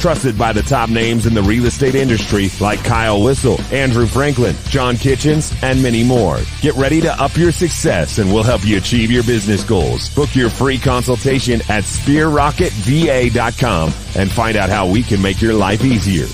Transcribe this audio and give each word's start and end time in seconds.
Trusted 0.00 0.36
by 0.38 0.52
the 0.54 0.62
top 0.62 0.88
names 0.88 1.26
in 1.26 1.34
the 1.34 1.42
real 1.42 1.66
estate 1.66 1.94
industry 1.94 2.48
like 2.58 2.82
Kyle 2.82 3.22
Whissel, 3.22 3.60
Andrew 3.70 4.06
Franklin, 4.06 4.56
John 4.70 4.96
Kitchens, 4.96 5.52
and 5.62 5.82
many 5.82 6.02
more. 6.02 6.38
Get 6.62 6.74
ready 6.74 7.02
to 7.02 7.12
up 7.22 7.36
your 7.36 7.52
success 7.52 8.16
and 8.16 8.32
we'll 8.32 8.42
help 8.42 8.64
you 8.64 8.78
achieve 8.78 9.10
your 9.10 9.24
business 9.24 9.62
goals. 9.62 10.08
Book 10.14 10.34
your 10.34 10.48
free 10.48 10.78
consultation 10.78 11.60
at 11.68 11.84
sphererocketva.com 11.84 13.92
and 14.16 14.30
find 14.30 14.56
out 14.56 14.70
how 14.70 14.88
we 14.88 15.02
can 15.02 15.20
make 15.20 15.42
your 15.42 15.52
life 15.52 15.84
easier. 15.84 16.28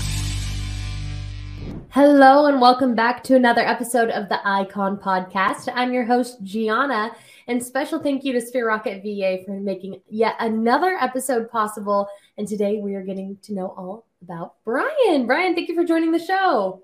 Hello 1.89 2.45
and 2.45 2.61
welcome 2.61 2.95
back 2.95 3.21
to 3.23 3.35
another 3.35 3.61
episode 3.61 4.11
of 4.11 4.29
the 4.29 4.39
Icon 4.47 4.95
Podcast. 4.95 5.67
I'm 5.75 5.91
your 5.91 6.05
host, 6.05 6.41
Gianna, 6.41 7.11
and 7.47 7.63
special 7.63 7.99
thank 7.99 8.25
you 8.25 8.33
to 8.33 8.41
Sphere 8.41 8.67
Rocket 8.67 9.01
VA 9.03 9.43
for 9.45 9.59
making 9.59 10.01
yet 10.09 10.35
another 10.39 10.97
episode 10.99 11.49
possible. 11.49 12.07
And 12.37 12.47
today 12.47 12.79
we 12.81 12.95
are 12.95 13.03
getting 13.03 13.37
to 13.43 13.53
know 13.53 13.67
all 13.67 14.05
about 14.21 14.55
Bryon. 14.65 15.27
Bryon, 15.27 15.55
thank 15.55 15.69
you 15.69 15.75
for 15.75 15.85
joining 15.85 16.11
the 16.11 16.19
show. 16.19 16.83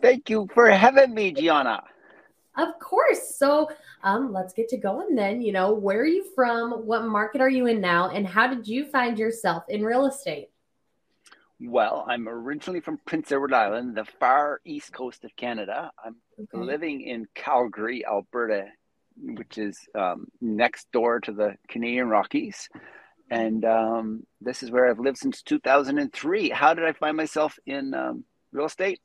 Thank 0.00 0.30
you 0.30 0.48
for 0.54 0.70
having 0.70 1.12
me, 1.12 1.32
Gianna. 1.32 1.82
Of 2.56 2.78
course. 2.78 3.36
So 3.36 3.70
um, 4.04 4.32
let's 4.32 4.52
get 4.52 4.68
to 4.68 4.76
going 4.76 5.14
then. 5.14 5.42
You 5.42 5.52
know, 5.52 5.72
where 5.72 6.00
are 6.00 6.06
you 6.06 6.24
from? 6.34 6.86
What 6.86 7.04
market 7.04 7.40
are 7.40 7.50
you 7.50 7.66
in 7.66 7.80
now? 7.80 8.10
And 8.10 8.26
how 8.26 8.46
did 8.46 8.68
you 8.68 8.86
find 8.86 9.18
yourself 9.18 9.64
in 9.68 9.84
real 9.84 10.06
estate? 10.06 10.50
Well, 11.62 12.06
I'm 12.08 12.28
originally 12.28 12.80
from 12.80 12.98
Prince 13.04 13.32
Edward 13.32 13.52
Island, 13.52 13.94
the 13.94 14.04
far 14.04 14.60
east 14.64 14.92
coast 14.92 15.24
of 15.24 15.36
Canada. 15.36 15.90
I'm 16.02 16.16
okay. 16.38 16.64
living 16.64 17.02
in 17.02 17.26
Calgary, 17.34 18.04
Alberta, 18.06 18.66
which 19.22 19.58
is 19.58 19.78
um, 19.94 20.26
next 20.40 20.90
door 20.92 21.20
to 21.20 21.32
the 21.32 21.56
Canadian 21.68 22.08
Rockies. 22.08 22.68
And 23.30 23.64
um, 23.64 24.26
this 24.40 24.62
is 24.62 24.70
where 24.70 24.90
I've 24.90 24.98
lived 24.98 25.18
since 25.18 25.42
2003. 25.42 26.50
How 26.50 26.74
did 26.74 26.84
I 26.84 26.92
find 26.92 27.16
myself 27.16 27.58
in 27.66 27.94
um, 27.94 28.24
real 28.52 28.66
estate? 28.66 29.00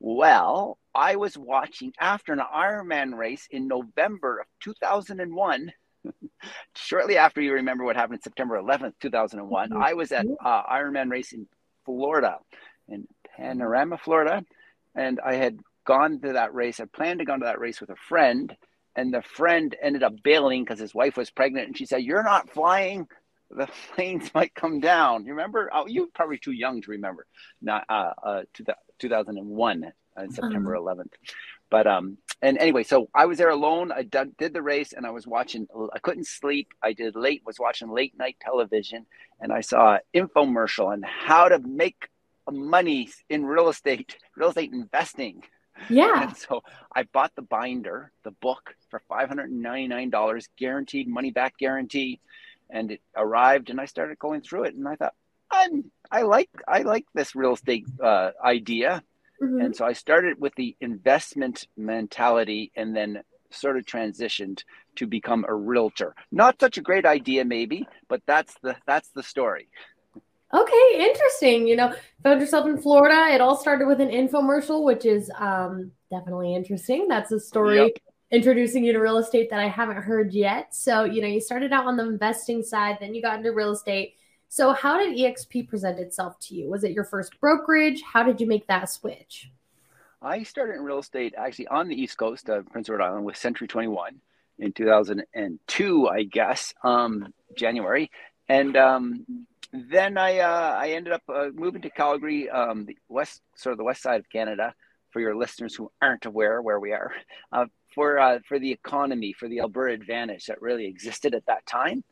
Well, 0.00 0.78
I 0.94 1.16
was 1.16 1.36
watching 1.36 1.92
after 2.00 2.32
an 2.32 2.40
Ironman 2.40 3.14
race 3.14 3.48
in 3.50 3.68
November 3.68 4.40
of 4.40 4.46
2001 4.60 5.72
shortly 6.76 7.16
after 7.16 7.40
you 7.40 7.54
remember 7.54 7.84
what 7.84 7.96
happened 7.96 8.20
September 8.22 8.60
11th, 8.60 8.94
2001, 9.00 9.70
mm-hmm. 9.70 9.82
I 9.82 9.94
was 9.94 10.12
at 10.12 10.26
uh, 10.44 10.62
Ironman 10.64 11.10
race 11.10 11.32
in 11.32 11.46
Florida, 11.84 12.38
in 12.88 13.06
Panama, 13.36 13.96
Florida. 13.96 14.44
And 14.94 15.20
I 15.20 15.34
had 15.34 15.58
gone 15.84 16.20
to 16.20 16.34
that 16.34 16.54
race. 16.54 16.80
I 16.80 16.84
planned 16.86 17.20
to 17.20 17.24
go 17.24 17.34
to 17.36 17.44
that 17.44 17.60
race 17.60 17.80
with 17.80 17.90
a 17.90 17.96
friend. 17.96 18.54
And 18.96 19.12
the 19.12 19.22
friend 19.22 19.76
ended 19.82 20.02
up 20.02 20.22
bailing 20.22 20.64
because 20.64 20.80
his 20.80 20.94
wife 20.94 21.16
was 21.16 21.30
pregnant. 21.30 21.68
And 21.68 21.78
she 21.78 21.86
said, 21.86 22.02
You're 22.02 22.22
not 22.22 22.50
flying. 22.50 23.06
The 23.50 23.68
planes 23.94 24.30
might 24.34 24.54
come 24.54 24.80
down. 24.80 25.24
You 25.24 25.32
remember? 25.32 25.70
Oh, 25.72 25.86
you're 25.86 26.08
probably 26.14 26.38
too 26.38 26.52
young 26.52 26.82
to 26.82 26.90
remember. 26.92 27.26
Not 27.62 27.84
uh, 27.88 28.12
uh, 28.22 28.42
2001, 28.98 29.84
uh, 30.16 30.22
September 30.30 30.72
11th. 30.72 31.00
Uh-huh. 31.00 31.32
But 31.68 31.86
um, 31.86 32.18
and 32.42 32.58
anyway, 32.58 32.84
so 32.84 33.08
I 33.14 33.26
was 33.26 33.38
there 33.38 33.50
alone. 33.50 33.90
I 33.90 34.02
did, 34.02 34.36
did 34.36 34.52
the 34.52 34.62
race, 34.62 34.92
and 34.92 35.04
I 35.04 35.10
was 35.10 35.26
watching. 35.26 35.66
I 35.92 35.98
couldn't 35.98 36.26
sleep. 36.26 36.68
I 36.82 36.92
did 36.92 37.16
late. 37.16 37.42
Was 37.44 37.58
watching 37.58 37.90
late 37.90 38.16
night 38.16 38.36
television, 38.40 39.06
and 39.40 39.52
I 39.52 39.62
saw 39.62 39.94
an 39.94 40.00
infomercial 40.14 40.86
on 40.86 41.02
how 41.02 41.48
to 41.48 41.58
make 41.58 42.08
money 42.50 43.10
in 43.28 43.44
real 43.44 43.68
estate, 43.68 44.16
real 44.36 44.50
estate 44.50 44.72
investing. 44.72 45.42
Yeah. 45.88 46.28
And 46.28 46.36
so 46.36 46.62
I 46.94 47.04
bought 47.04 47.34
the 47.34 47.42
binder, 47.42 48.12
the 48.24 48.30
book 48.30 48.74
for 48.90 49.02
$599, 49.10 50.48
guaranteed 50.56 51.08
money 51.08 51.30
back 51.30 51.56
guarantee. 51.58 52.20
And 52.70 52.92
it 52.92 53.00
arrived 53.16 53.70
and 53.70 53.80
I 53.80 53.84
started 53.84 54.18
going 54.18 54.40
through 54.40 54.64
it. 54.64 54.74
And 54.74 54.88
I 54.88 54.96
thought, 54.96 55.14
I'm, 55.50 55.90
I 56.10 56.22
like, 56.22 56.50
I 56.66 56.82
like 56.82 57.06
this 57.14 57.36
real 57.36 57.54
estate 57.54 57.86
uh, 58.02 58.32
idea. 58.42 59.02
Mm-hmm. 59.40 59.60
And 59.60 59.76
so 59.76 59.84
I 59.84 59.92
started 59.92 60.40
with 60.40 60.54
the 60.56 60.76
investment 60.80 61.68
mentality 61.76 62.72
and 62.74 62.96
then 62.96 63.22
sort 63.50 63.76
of 63.76 63.84
transitioned 63.84 64.62
to 64.96 65.06
become 65.06 65.44
a 65.48 65.54
realtor. 65.54 66.14
Not 66.32 66.60
such 66.60 66.78
a 66.78 66.82
great 66.82 67.06
idea, 67.06 67.44
maybe, 67.44 67.86
but 68.08 68.22
that's 68.26 68.54
the 68.62 68.76
that's 68.86 69.08
the 69.10 69.22
story. 69.22 69.68
Okay, 70.56 71.06
interesting. 71.06 71.66
You 71.66 71.76
know, 71.76 71.94
found 72.22 72.40
yourself 72.40 72.66
in 72.66 72.78
Florida. 72.78 73.34
It 73.34 73.42
all 73.42 73.56
started 73.56 73.86
with 73.86 74.00
an 74.00 74.08
infomercial, 74.08 74.84
which 74.84 75.04
is 75.04 75.30
um, 75.38 75.92
definitely 76.10 76.54
interesting. 76.54 77.08
That's 77.08 77.30
a 77.30 77.38
story 77.38 77.76
yep. 77.76 77.92
introducing 78.30 78.82
you 78.82 78.94
to 78.94 78.98
real 78.98 79.18
estate 79.18 79.50
that 79.50 79.60
I 79.60 79.68
haven't 79.68 79.98
heard 79.98 80.32
yet. 80.32 80.74
So, 80.74 81.04
you 81.04 81.20
know, 81.20 81.28
you 81.28 81.42
started 81.42 81.72
out 81.72 81.86
on 81.86 81.98
the 81.98 82.06
investing 82.06 82.62
side, 82.62 82.96
then 83.00 83.14
you 83.14 83.20
got 83.20 83.36
into 83.38 83.52
real 83.52 83.72
estate. 83.72 84.14
So, 84.48 84.72
how 84.72 84.98
did 84.98 85.18
EXP 85.18 85.68
present 85.68 85.98
itself 85.98 86.38
to 86.40 86.54
you? 86.54 86.70
Was 86.70 86.84
it 86.84 86.92
your 86.92 87.04
first 87.04 87.38
brokerage? 87.38 88.00
How 88.02 88.22
did 88.22 88.40
you 88.40 88.46
make 88.46 88.66
that 88.68 88.88
switch? 88.88 89.50
I 90.22 90.42
started 90.42 90.76
in 90.76 90.82
real 90.82 91.00
estate 91.00 91.34
actually 91.36 91.66
on 91.68 91.88
the 91.88 92.00
East 92.00 92.16
Coast 92.16 92.48
of 92.48 92.66
Prince 92.70 92.88
Edward 92.88 93.02
Island 93.02 93.26
with 93.26 93.36
Century 93.36 93.68
21 93.68 94.18
in 94.58 94.72
2002, 94.72 96.08
I 96.08 96.22
guess, 96.22 96.72
um, 96.82 97.34
January. 97.54 98.10
And 98.48 98.76
um, 98.76 99.26
then 99.72 100.18
I 100.18 100.38
uh, 100.38 100.76
I 100.78 100.90
ended 100.90 101.12
up 101.12 101.22
uh, 101.28 101.48
moving 101.54 101.82
to 101.82 101.90
Calgary, 101.90 102.48
um, 102.50 102.86
the 102.86 102.96
west 103.08 103.42
sort 103.56 103.72
of 103.72 103.78
the 103.78 103.84
west 103.84 104.02
side 104.02 104.20
of 104.20 104.30
Canada. 104.30 104.74
For 105.12 105.20
your 105.20 105.36
listeners 105.36 105.74
who 105.74 105.90
aren't 106.02 106.26
aware 106.26 106.60
where 106.60 106.78
we 106.78 106.92
are, 106.92 107.10
uh, 107.52 107.66
for 107.94 108.18
uh, 108.18 108.38
for 108.46 108.58
the 108.58 108.72
economy, 108.72 109.32
for 109.32 109.48
the 109.48 109.60
Alberta 109.60 109.94
advantage 109.94 110.46
that 110.46 110.60
really 110.60 110.86
existed 110.86 111.34
at 111.34 111.46
that 111.46 111.64
time, 111.66 112.04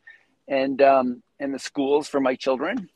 and 0.47 0.81
um, 0.81 1.21
and 1.39 1.53
the 1.53 1.59
schools 1.59 2.07
for 2.07 2.19
my 2.19 2.35
children, 2.35 2.89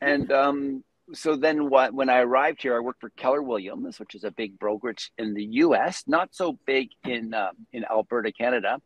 and 0.00 0.30
um, 0.32 0.84
so 1.12 1.36
then 1.36 1.68
what, 1.68 1.92
when 1.92 2.08
I 2.08 2.20
arrived 2.20 2.62
here, 2.62 2.74
I 2.74 2.80
worked 2.80 3.00
for 3.00 3.10
Keller 3.10 3.42
Williams, 3.42 3.98
which 3.98 4.14
is 4.14 4.24
a 4.24 4.30
big 4.30 4.58
brokerage 4.58 5.10
in 5.18 5.34
the 5.34 5.44
U.S., 5.44 6.04
not 6.06 6.34
so 6.34 6.58
big 6.66 6.88
in 7.04 7.34
uh, 7.34 7.50
in 7.72 7.84
Alberta, 7.84 8.32
Canada. 8.32 8.80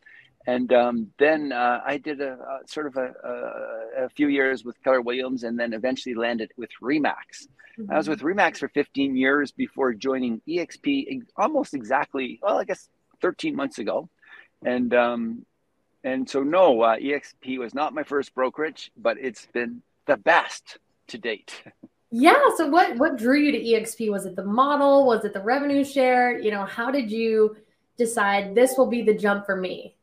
And 0.49 0.73
um, 0.73 1.11
then 1.19 1.53
uh, 1.53 1.83
I 1.85 1.99
did 1.99 2.23
a, 2.23 2.33
a 2.33 2.61
sort 2.67 2.87
of 2.87 2.97
a, 2.97 3.13
a, 3.23 4.05
a, 4.07 4.09
few 4.09 4.29
years 4.29 4.65
with 4.65 4.83
Keller 4.83 5.03
Williams, 5.03 5.45
and 5.45 5.61
then 5.61 5.75
eventually 5.75 6.15
landed 6.15 6.51
with 6.57 6.71
Remax. 6.83 7.49
Mm-hmm. 7.79 7.93
I 7.93 7.99
was 7.99 8.09
with 8.09 8.21
Remax 8.21 8.57
for 8.57 8.69
15 8.69 9.15
years 9.15 9.53
before 9.53 9.93
joining 9.93 10.41
EXP, 10.49 11.21
almost 11.37 11.75
exactly, 11.75 12.41
well, 12.43 12.57
I 12.57 12.65
guess 12.65 12.89
13 13.21 13.55
months 13.55 13.79
ago. 13.79 14.09
And 14.65 14.95
um, 14.95 15.45
and 16.03 16.27
so 16.27 16.43
no, 16.43 16.81
uh, 16.81 16.97
EXP 16.97 17.59
was 17.59 17.75
not 17.75 17.93
my 17.93 18.03
first 18.03 18.35
brokerage, 18.35 18.91
but 18.97 19.19
it's 19.21 19.45
been 19.53 19.83
the 20.07 20.17
best 20.17 20.79
to 21.09 21.19
date. 21.19 21.63
Yeah. 22.11 22.41
So 22.57 22.69
what 22.69 22.97
what 22.97 23.19
drew 23.19 23.39
you 23.39 23.53
to 23.53 23.59
EXP? 23.59 24.11
Was 24.11 24.25
it 24.25 24.35
the 24.35 24.47
model? 24.47 25.05
Was 25.05 25.27
it 25.27 25.35
the 25.35 25.43
revenue 25.43 25.85
share? 25.85 26.39
You 26.39 26.53
know, 26.53 26.65
how 26.65 26.91
did 26.91 27.11
you 27.11 27.55
decide 27.99 28.55
this 28.55 28.79
will 28.79 28.87
be 28.87 29.03
the 29.03 29.13
jump 29.13 29.45
for 29.45 29.55
me? 29.55 29.98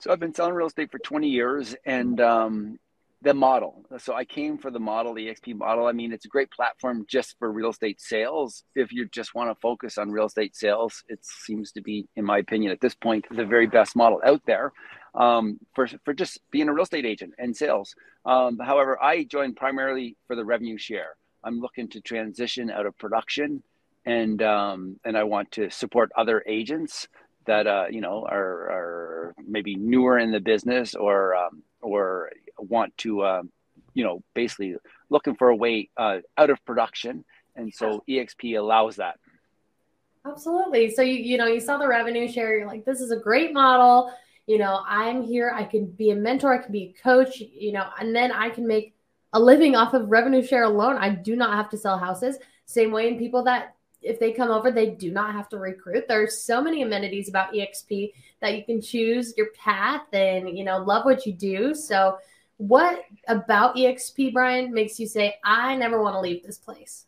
So 0.00 0.10
I've 0.10 0.20
been 0.20 0.34
selling 0.34 0.54
real 0.54 0.66
estate 0.66 0.90
for 0.90 0.98
20 0.98 1.28
years 1.28 1.74
and 1.86 2.20
um, 2.20 2.78
the 3.22 3.34
model. 3.34 3.84
So 3.98 4.14
I 4.14 4.24
came 4.24 4.58
for 4.58 4.70
the 4.70 4.78
model, 4.78 5.14
the 5.14 5.28
EXP 5.28 5.56
model. 5.56 5.86
I 5.86 5.92
mean, 5.92 6.12
it's 6.12 6.26
a 6.26 6.28
great 6.28 6.50
platform 6.50 7.06
just 7.08 7.36
for 7.38 7.50
real 7.50 7.70
estate 7.70 8.00
sales. 8.00 8.64
If 8.74 8.92
you 8.92 9.08
just 9.08 9.34
want 9.34 9.50
to 9.50 9.60
focus 9.60 9.96
on 9.98 10.10
real 10.10 10.26
estate 10.26 10.54
sales, 10.54 11.02
it 11.08 11.20
seems 11.22 11.72
to 11.72 11.80
be, 11.80 12.06
in 12.16 12.24
my 12.24 12.38
opinion, 12.38 12.70
at 12.70 12.80
this 12.80 12.94
point, 12.94 13.24
the 13.30 13.46
very 13.46 13.66
best 13.66 13.96
model 13.96 14.20
out 14.24 14.42
there 14.46 14.72
um, 15.14 15.58
for, 15.74 15.88
for 16.04 16.12
just 16.12 16.38
being 16.50 16.68
a 16.68 16.72
real 16.72 16.84
estate 16.84 17.06
agent 17.06 17.32
and 17.38 17.56
sales. 17.56 17.94
Um, 18.26 18.58
however, 18.58 19.02
I 19.02 19.24
joined 19.24 19.56
primarily 19.56 20.16
for 20.26 20.36
the 20.36 20.44
revenue 20.44 20.76
share. 20.76 21.16
I'm 21.42 21.60
looking 21.60 21.88
to 21.90 22.00
transition 22.00 22.70
out 22.70 22.86
of 22.86 22.96
production 22.98 23.62
and 24.06 24.42
um, 24.42 25.00
and 25.04 25.16
I 25.16 25.24
want 25.24 25.52
to 25.52 25.70
support 25.70 26.10
other 26.16 26.42
agents 26.46 27.08
that 27.46 27.66
uh, 27.66 27.86
you 27.90 28.00
know 28.00 28.26
are, 28.28 28.70
are 28.70 29.34
maybe 29.46 29.74
newer 29.74 30.18
in 30.18 30.30
the 30.30 30.40
business 30.40 30.94
or 30.94 31.34
um, 31.34 31.62
or 31.80 32.30
want 32.58 32.96
to 32.98 33.22
uh, 33.22 33.42
you 33.94 34.04
know 34.04 34.22
basically 34.34 34.76
looking 35.10 35.34
for 35.34 35.48
a 35.48 35.56
way 35.56 35.90
uh, 35.96 36.18
out 36.36 36.50
of 36.50 36.64
production. 36.64 37.24
And 37.56 37.72
so 37.72 38.02
exp 38.08 38.58
allows 38.58 38.96
that. 38.96 39.18
Absolutely. 40.26 40.90
So 40.90 41.02
you 41.02 41.14
you 41.14 41.36
know 41.36 41.46
you 41.46 41.60
saw 41.60 41.78
the 41.78 41.88
revenue 41.88 42.28
share. 42.28 42.56
You're 42.56 42.66
like 42.66 42.84
this 42.84 43.00
is 43.00 43.10
a 43.10 43.16
great 43.16 43.52
model. 43.52 44.12
You 44.46 44.58
know 44.58 44.82
i'm 44.86 45.22
here. 45.22 45.52
I 45.54 45.64
can 45.64 45.86
be 45.86 46.10
a 46.10 46.16
mentor. 46.16 46.52
I 46.52 46.58
can 46.62 46.72
be 46.72 46.94
a 46.94 47.02
coach 47.02 47.40
you 47.40 47.72
know 47.72 47.86
and 47.98 48.14
then 48.14 48.30
i 48.30 48.50
can 48.50 48.66
make 48.66 48.94
a 49.34 49.40
living 49.40 49.74
off 49.74 49.94
of 49.94 50.10
revenue 50.10 50.42
share 50.42 50.62
alone. 50.62 50.96
I 50.96 51.10
do 51.10 51.36
not 51.36 51.54
have 51.54 51.68
to 51.70 51.76
sell 51.76 51.98
houses. 51.98 52.38
Same 52.66 52.92
way 52.92 53.08
in 53.08 53.18
people 53.18 53.42
that 53.44 53.74
if 54.04 54.20
they 54.20 54.32
come 54.32 54.50
over, 54.50 54.70
they 54.70 54.90
do 54.90 55.10
not 55.10 55.32
have 55.32 55.48
to 55.48 55.58
recruit. 55.58 56.04
There's 56.06 56.38
so 56.38 56.62
many 56.62 56.82
amenities 56.82 57.28
about 57.28 57.52
EXP 57.52 58.12
that 58.40 58.56
you 58.56 58.64
can 58.64 58.80
choose 58.80 59.34
your 59.36 59.48
path 59.52 60.06
and 60.12 60.56
you 60.56 60.64
know 60.64 60.78
love 60.78 61.04
what 61.04 61.26
you 61.26 61.32
do. 61.32 61.74
So, 61.74 62.18
what 62.58 63.04
about 63.26 63.76
EXP, 63.76 64.32
Bryon, 64.32 64.72
makes 64.72 65.00
you 65.00 65.06
say, 65.06 65.36
"I 65.44 65.74
never 65.76 66.00
want 66.02 66.14
to 66.14 66.20
leave 66.20 66.42
this 66.42 66.58
place"? 66.58 67.06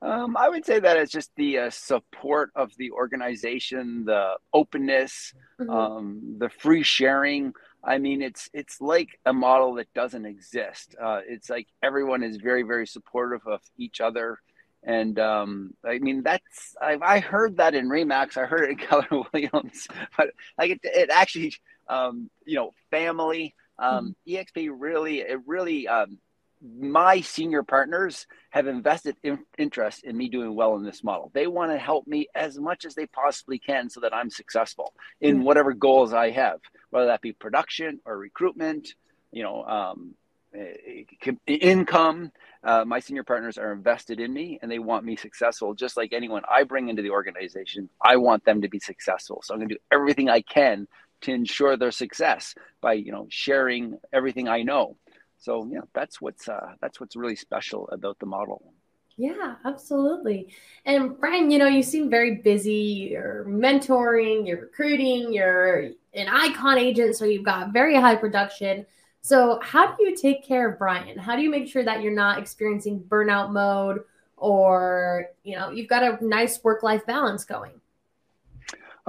Um, 0.00 0.36
I 0.36 0.48
would 0.48 0.64
say 0.64 0.78
that 0.78 0.96
it's 0.96 1.10
just 1.10 1.34
the 1.34 1.58
uh, 1.58 1.70
support 1.70 2.52
of 2.54 2.72
the 2.76 2.92
organization, 2.92 4.04
the 4.04 4.36
openness, 4.52 5.34
mm-hmm. 5.60 5.70
um, 5.70 6.36
the 6.38 6.48
free 6.48 6.84
sharing. 6.84 7.52
I 7.82 7.98
mean, 7.98 8.22
it's 8.22 8.48
it's 8.52 8.80
like 8.80 9.18
a 9.26 9.32
model 9.32 9.74
that 9.74 9.92
doesn't 9.94 10.24
exist. 10.24 10.94
Uh, 11.00 11.20
it's 11.26 11.50
like 11.50 11.66
everyone 11.82 12.22
is 12.22 12.36
very 12.36 12.62
very 12.62 12.86
supportive 12.86 13.44
of 13.46 13.60
each 13.76 14.00
other, 14.00 14.38
and 14.82 15.18
um, 15.18 15.74
I 15.84 15.98
mean 15.98 16.22
that's 16.22 16.76
I, 16.80 16.98
I, 17.00 17.18
heard 17.20 17.56
that 17.58 17.74
in 17.74 17.88
Remax. 17.88 18.36
I 18.36 18.46
heard 18.46 18.64
it 18.64 18.70
in 18.70 18.76
Keller 18.86 19.24
Williams, 19.32 19.88
but 20.16 20.28
like 20.58 20.70
it, 20.72 20.80
it 20.84 21.10
actually, 21.10 21.54
um, 21.88 22.30
you 22.44 22.56
know, 22.56 22.72
family. 22.90 23.54
Um, 23.80 24.16
mm-hmm. 24.28 24.60
EXP 24.60 24.70
really 24.76 25.20
it 25.20 25.38
really 25.46 25.86
um, 25.86 26.18
my 26.60 27.20
senior 27.20 27.62
partners 27.62 28.26
have 28.50 28.66
invested 28.66 29.16
in, 29.22 29.38
interest 29.56 30.04
in 30.04 30.16
me 30.16 30.28
doing 30.28 30.54
well 30.54 30.76
in 30.76 30.82
this 30.82 31.04
model. 31.04 31.30
They 31.34 31.46
want 31.46 31.70
to 31.72 31.78
help 31.78 32.06
me 32.06 32.28
as 32.34 32.58
much 32.58 32.84
as 32.84 32.94
they 32.94 33.06
possibly 33.06 33.58
can 33.58 33.90
so 33.90 34.00
that 34.00 34.14
I'm 34.14 34.30
successful 34.30 34.92
in 35.20 35.44
whatever 35.44 35.72
goals 35.72 36.12
I 36.12 36.30
have, 36.30 36.60
whether 36.90 37.06
that 37.06 37.20
be 37.20 37.32
production 37.32 38.00
or 38.04 38.18
recruitment, 38.18 38.94
you 39.30 39.42
know, 39.42 39.64
um, 39.64 40.14
eh, 40.54 41.04
income. 41.46 42.32
Uh, 42.68 42.84
my 42.84 43.00
senior 43.00 43.24
partners 43.24 43.56
are 43.56 43.72
invested 43.72 44.20
in 44.20 44.32
me 44.32 44.58
and 44.60 44.70
they 44.70 44.78
want 44.78 45.04
me 45.04 45.16
successful 45.16 45.74
just 45.74 45.96
like 45.96 46.12
anyone 46.12 46.42
I 46.48 46.64
bring 46.64 46.88
into 46.88 47.02
the 47.02 47.10
organization. 47.10 47.88
I 48.04 48.16
want 48.16 48.44
them 48.44 48.60
to 48.60 48.68
be 48.68 48.78
successful. 48.78 49.40
So 49.42 49.54
I'm 49.54 49.60
going 49.60 49.70
to 49.70 49.74
do 49.76 49.80
everything 49.90 50.28
I 50.28 50.42
can 50.42 50.86
to 51.22 51.32
ensure 51.32 51.76
their 51.76 51.90
success 51.90 52.54
by, 52.80 52.92
you 52.92 53.10
know, 53.10 53.26
sharing 53.30 53.98
everything 54.12 54.48
I 54.48 54.62
know 54.62 54.96
so 55.38 55.68
yeah, 55.70 55.80
that's 55.94 56.20
what's 56.20 56.48
uh, 56.48 56.74
that's 56.80 57.00
what's 57.00 57.16
really 57.16 57.36
special 57.36 57.88
about 57.90 58.18
the 58.18 58.26
model. 58.26 58.74
Yeah, 59.16 59.56
absolutely. 59.64 60.48
And 60.84 61.18
Bryon, 61.18 61.50
you 61.50 61.58
know, 61.58 61.66
you 61.66 61.82
seem 61.82 62.08
very 62.08 62.36
busy. 62.36 63.08
You're 63.10 63.44
mentoring, 63.48 64.46
you're 64.46 64.60
recruiting, 64.60 65.32
you're 65.32 65.90
an 66.14 66.28
icon 66.28 66.78
agent, 66.78 67.16
so 67.16 67.24
you've 67.24 67.44
got 67.44 67.72
very 67.72 67.96
high 67.96 68.14
production. 68.14 68.86
So, 69.20 69.60
how 69.62 69.94
do 69.94 70.04
you 70.04 70.16
take 70.16 70.46
care 70.46 70.70
of 70.70 70.78
Bryon? 70.78 71.18
How 71.18 71.36
do 71.36 71.42
you 71.42 71.50
make 71.50 71.68
sure 71.68 71.84
that 71.84 72.02
you're 72.02 72.14
not 72.14 72.38
experiencing 72.38 73.00
burnout 73.00 73.52
mode 73.52 74.04
or, 74.36 75.26
you 75.42 75.56
know, 75.56 75.70
you've 75.70 75.88
got 75.88 76.02
a 76.02 76.24
nice 76.24 76.62
work 76.62 76.82
life 76.82 77.04
balance 77.04 77.44
going? 77.44 77.72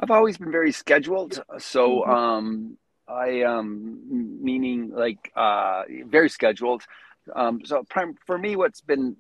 I've 0.01 0.11
always 0.11 0.38
been 0.38 0.51
very 0.51 0.71
scheduled. 0.71 1.44
So, 1.59 2.01
mm-hmm. 2.01 2.11
um, 2.11 2.77
I 3.09 3.41
um 3.41 4.01
meaning 4.41 4.91
like 4.94 5.31
uh 5.35 5.83
very 6.06 6.29
scheduled. 6.29 6.83
Um, 7.35 7.61
so 7.65 7.83
prime, 7.83 8.15
for 8.25 8.38
me, 8.38 8.56
what's 8.56 8.81
been 8.81 9.15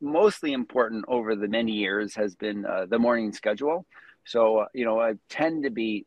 mostly 0.00 0.52
important 0.52 1.04
over 1.08 1.34
the 1.34 1.48
many 1.48 1.72
years 1.72 2.14
has 2.14 2.34
been 2.34 2.64
uh, 2.66 2.86
the 2.86 2.98
morning 2.98 3.32
schedule. 3.32 3.86
So 4.24 4.58
uh, 4.58 4.66
you 4.74 4.84
know, 4.84 5.00
I 5.00 5.14
tend 5.28 5.64
to 5.64 5.70
be, 5.70 6.06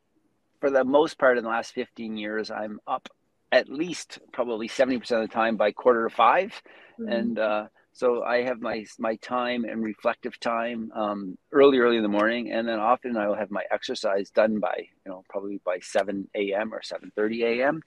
for 0.59 0.69
the 0.69 0.83
most 0.83 1.17
part, 1.17 1.37
in 1.37 1.43
the 1.43 1.49
last 1.49 1.73
fifteen 1.73 2.17
years, 2.17 2.51
I'm 2.51 2.79
up 2.87 3.09
at 3.55 3.69
least 3.69 4.19
probably 4.31 4.67
seventy 4.67 4.99
percent 4.99 5.23
of 5.23 5.29
the 5.29 5.33
time 5.33 5.55
by 5.57 5.71
quarter 5.71 6.07
to 6.07 6.15
5 6.15 6.61
mm-hmm. 6.99 7.11
and 7.11 7.39
uh, 7.39 7.65
so 7.95 8.23
I 8.23 8.43
have 8.43 8.59
my 8.59 8.85
my 8.99 9.15
time 9.15 9.63
and 9.63 9.81
reflective 9.81 10.37
time 10.37 10.91
um, 10.93 11.37
early, 11.53 11.77
early 11.79 11.95
in 11.95 12.03
the 12.03 12.09
morning, 12.09 12.51
and 12.51 12.67
then 12.67 12.77
often 12.77 13.15
I 13.15 13.29
will 13.29 13.35
have 13.35 13.51
my 13.51 13.63
exercise 13.71 14.29
done 14.31 14.59
by 14.59 14.75
you 15.05 15.11
know 15.11 15.23
probably 15.29 15.61
by 15.63 15.79
seven 15.79 16.27
a.m. 16.35 16.73
or 16.73 16.81
seven 16.83 17.13
thirty 17.15 17.45
a.m. 17.45 17.81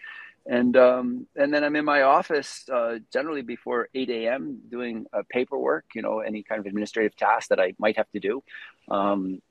And 0.47 0.75
um, 0.79 1.27
and 1.37 1.53
then 1.53 1.63
I'm 1.63 1.77
in 1.77 1.85
my 1.85 2.03
office 2.03 2.67
uh, 2.73 3.01
generally 3.13 3.43
before 3.43 3.91
eight 3.95 4.09
a.m. 4.09 4.63
doing 4.71 5.05
uh, 5.13 5.25
paperwork, 5.29 5.85
you 5.95 6.01
know, 6.01 6.21
any 6.21 6.43
kind 6.43 6.59
of 6.59 6.65
administrative 6.65 7.15
task 7.15 7.51
that 7.51 7.61
I 7.61 7.75
might 7.79 7.99
have 7.99 8.11
to 8.13 8.19
do, 8.19 8.43
um, 8.91 9.43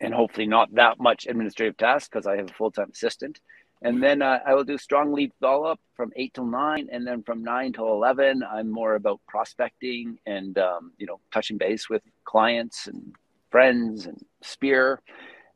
and 0.00 0.14
hopefully 0.14 0.46
not 0.46 0.72
that 0.76 1.00
much 1.00 1.26
administrative 1.26 1.76
tasks 1.76 2.08
because 2.08 2.28
I 2.28 2.36
have 2.36 2.50
a 2.50 2.54
full 2.54 2.70
time 2.70 2.90
assistant. 2.92 3.40
And 3.84 4.02
then 4.02 4.22
uh, 4.22 4.38
I 4.46 4.54
will 4.54 4.64
do 4.64 4.78
strong 4.78 5.12
lead 5.12 5.30
follow 5.38 5.66
up 5.66 5.78
from 5.94 6.10
eight 6.16 6.32
till 6.32 6.46
nine, 6.46 6.88
and 6.90 7.06
then 7.06 7.22
from 7.22 7.44
nine 7.44 7.74
till 7.74 7.88
eleven, 7.88 8.42
I'm 8.42 8.70
more 8.70 8.94
about 8.94 9.20
prospecting 9.28 10.18
and 10.24 10.56
um, 10.58 10.92
you 10.96 11.06
know 11.06 11.20
touching 11.30 11.58
base 11.58 11.90
with 11.90 12.02
clients 12.24 12.86
and 12.86 13.12
friends 13.50 14.06
and 14.06 14.24
sphere. 14.42 15.02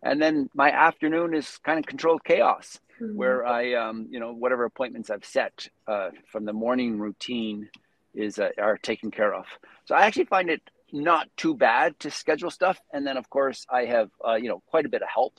And 0.03 0.21
then 0.21 0.51
my 0.55 0.71
afternoon 0.71 1.33
is 1.33 1.59
kind 1.65 1.79
of 1.79 1.87
controlled 1.87 2.23
chaos, 2.23 2.79
mm-hmm. 3.01 3.17
where 3.17 3.47
I 3.47 3.73
um, 3.73 4.07
you 4.11 4.21
know 4.21 4.35
whatever 4.35 4.67
appointments 4.67 5.09
I've 5.09 5.25
set 5.25 5.67
uh, 5.87 6.11
from 6.31 6.45
the 6.45 6.53
morning 6.53 6.99
routine 6.99 7.71
is 8.15 8.39
uh, 8.39 8.51
are 8.59 8.77
taken 8.77 9.11
care 9.11 9.33
of. 9.33 9.47
So 9.87 9.95
I 9.95 10.03
actually 10.03 10.27
find 10.27 10.51
it 10.51 10.61
not 10.93 11.29
too 11.39 11.55
bad 11.55 11.99
to 12.01 12.11
schedule 12.11 12.51
stuff. 12.51 12.79
And 12.93 13.07
then 13.07 13.17
of 13.17 13.31
course 13.31 13.65
I 13.71 13.87
have 13.87 14.11
uh, 14.23 14.35
you 14.35 14.51
know 14.51 14.63
quite 14.67 14.85
a 14.85 14.91
bit 14.91 15.01
of 15.01 15.09
help. 15.09 15.33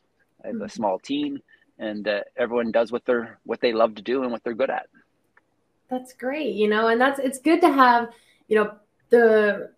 I 0.44 0.48
have 0.48 0.56
mm-hmm. 0.56 0.66
a 0.66 0.70
small 0.70 0.98
team 0.98 1.40
and 1.80 2.08
uh, 2.08 2.22
everyone 2.38 2.72
does 2.72 2.92
what 2.92 3.06
they're 3.06 3.40
what 3.44 3.60
they 3.62 3.74
love 3.74 3.96
to 3.96 4.02
do 4.02 4.24
and 4.24 4.32
what 4.32 4.44
they're 4.44 4.54
good 4.54 4.70
at 4.70 4.88
that's 5.90 6.14
great 6.14 6.54
you 6.56 6.68
know 6.68 6.88
and 6.88 7.02
that's 7.02 7.20
it's 7.20 7.40
good 7.40 7.62
to 7.62 7.72
have 7.72 8.10
you 8.48 8.56
know 8.56 8.72
the 9.10 9.72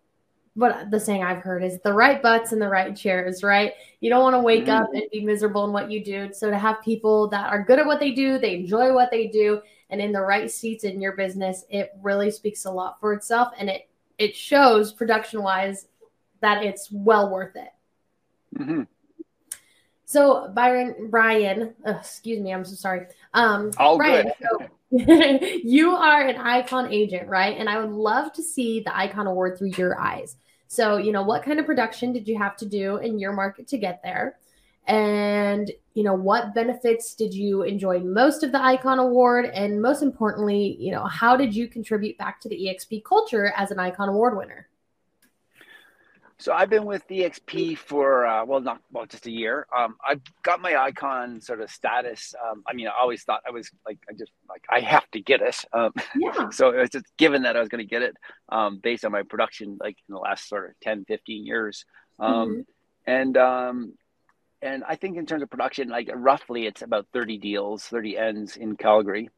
what 0.53 0.91
the 0.91 0.99
saying 0.99 1.23
I've 1.23 1.41
heard 1.41 1.63
is 1.63 1.79
the 1.79 1.93
right 1.93 2.21
butts 2.21 2.51
in 2.51 2.59
the 2.59 2.67
right 2.67 2.95
chairs, 2.95 3.41
right? 3.41 3.73
You 4.01 4.09
don't 4.09 4.21
want 4.21 4.33
to 4.33 4.41
wake 4.41 4.65
mm-hmm. 4.65 4.83
up 4.83 4.89
and 4.93 5.03
be 5.11 5.21
miserable 5.21 5.63
in 5.65 5.71
what 5.71 5.89
you 5.89 6.03
do. 6.03 6.29
So 6.33 6.49
to 6.49 6.57
have 6.57 6.81
people 6.83 7.29
that 7.29 7.49
are 7.49 7.63
good 7.63 7.79
at 7.79 7.85
what 7.85 8.01
they 8.01 8.11
do, 8.11 8.37
they 8.37 8.55
enjoy 8.55 8.93
what 8.93 9.11
they 9.11 9.27
do, 9.27 9.61
and 9.89 10.01
in 10.01 10.11
the 10.11 10.21
right 10.21 10.51
seats 10.51 10.83
in 10.83 11.01
your 11.01 11.13
business, 11.13 11.63
it 11.69 11.91
really 12.01 12.31
speaks 12.31 12.65
a 12.65 12.71
lot 12.71 12.99
for 12.99 13.13
itself, 13.13 13.53
and 13.57 13.69
it 13.69 13.89
it 14.17 14.35
shows 14.35 14.91
production 14.91 15.41
wise 15.41 15.87
that 16.41 16.63
it's 16.63 16.89
well 16.91 17.31
worth 17.31 17.55
it. 17.55 17.71
Mm-hmm. 18.59 18.81
So 20.11 20.49
Byron, 20.49 21.09
Bryon, 21.09 21.73
excuse 21.85 22.41
me, 22.41 22.53
I'm 22.53 22.65
so 22.65 22.75
sorry. 22.75 23.05
Um, 23.33 23.71
All 23.77 23.97
Bryon, 23.97 24.29
good. 24.41 24.69
So 24.91 25.47
you 25.63 25.91
are 25.91 26.27
an 26.27 26.35
icon 26.35 26.91
agent, 26.91 27.29
right? 27.29 27.57
And 27.57 27.69
I 27.69 27.79
would 27.79 27.93
love 27.93 28.33
to 28.33 28.43
see 28.43 28.81
the 28.81 28.93
icon 28.93 29.25
award 29.25 29.57
through 29.57 29.71
your 29.77 29.97
eyes. 29.97 30.35
So, 30.67 30.97
you 30.97 31.13
know, 31.13 31.23
what 31.23 31.43
kind 31.43 31.61
of 31.61 31.65
production 31.65 32.11
did 32.11 32.27
you 32.27 32.37
have 32.37 32.57
to 32.57 32.65
do 32.65 32.97
in 32.97 33.19
your 33.19 33.31
market 33.31 33.69
to 33.69 33.77
get 33.77 34.01
there? 34.03 34.37
And, 34.85 35.71
you 35.93 36.03
know, 36.03 36.13
what 36.13 36.53
benefits 36.53 37.15
did 37.15 37.33
you 37.33 37.61
enjoy 37.61 37.99
most 37.99 38.43
of 38.43 38.51
the 38.51 38.61
icon 38.61 38.99
award? 38.99 39.45
And 39.45 39.81
most 39.81 40.01
importantly, 40.01 40.75
you 40.77 40.91
know, 40.91 41.05
how 41.05 41.37
did 41.37 41.55
you 41.55 41.69
contribute 41.69 42.17
back 42.17 42.41
to 42.41 42.49
the 42.49 42.57
EXP 42.57 43.05
culture 43.05 43.53
as 43.55 43.71
an 43.71 43.79
icon 43.79 44.09
award 44.09 44.35
winner? 44.35 44.67
So 46.41 46.51
I've 46.51 46.71
been 46.71 46.85
with 46.85 47.07
EXP 47.07 47.77
for 47.77 48.25
uh, 48.25 48.43
well, 48.45 48.61
not 48.61 48.81
well, 48.91 49.05
just 49.05 49.27
a 49.27 49.31
year. 49.31 49.67
Um, 49.77 49.95
I've 50.07 50.21
got 50.41 50.59
my 50.59 50.75
icon 50.75 51.39
sort 51.39 51.61
of 51.61 51.69
status. 51.69 52.33
Um, 52.43 52.63
I 52.67 52.73
mean, 52.73 52.87
I 52.87 52.93
always 52.99 53.23
thought 53.23 53.43
I 53.47 53.51
was 53.51 53.69
like, 53.85 53.99
I 54.09 54.13
just 54.13 54.31
like 54.49 54.65
I 54.67 54.79
have 54.79 55.09
to 55.11 55.21
get 55.21 55.41
it. 55.41 55.63
Um, 55.71 55.93
yeah. 56.17 56.49
so 56.51 56.71
it 56.71 56.77
was 56.77 56.89
just 56.89 57.05
given 57.17 57.43
that 57.43 57.55
I 57.55 57.59
was 57.59 57.69
going 57.69 57.83
to 57.83 57.87
get 57.87 58.01
it 58.01 58.15
um, 58.49 58.79
based 58.81 59.05
on 59.05 59.11
my 59.11 59.21
production, 59.21 59.77
like 59.79 59.97
in 60.09 60.13
the 60.13 60.19
last 60.19 60.49
sort 60.49 60.71
of 60.71 60.79
10, 60.81 61.05
15 61.05 61.45
years. 61.45 61.85
Um, 62.19 62.33
mm-hmm. 62.33 62.61
And 63.05 63.37
um, 63.37 63.93
and 64.63 64.83
I 64.83 64.95
think 64.95 65.17
in 65.17 65.27
terms 65.27 65.43
of 65.43 65.49
production, 65.51 65.89
like 65.89 66.09
roughly, 66.11 66.65
it's 66.65 66.81
about 66.81 67.05
30 67.13 67.37
deals, 67.37 67.83
30 67.83 68.17
ends 68.17 68.57
in 68.57 68.77
Calgary. 68.77 69.29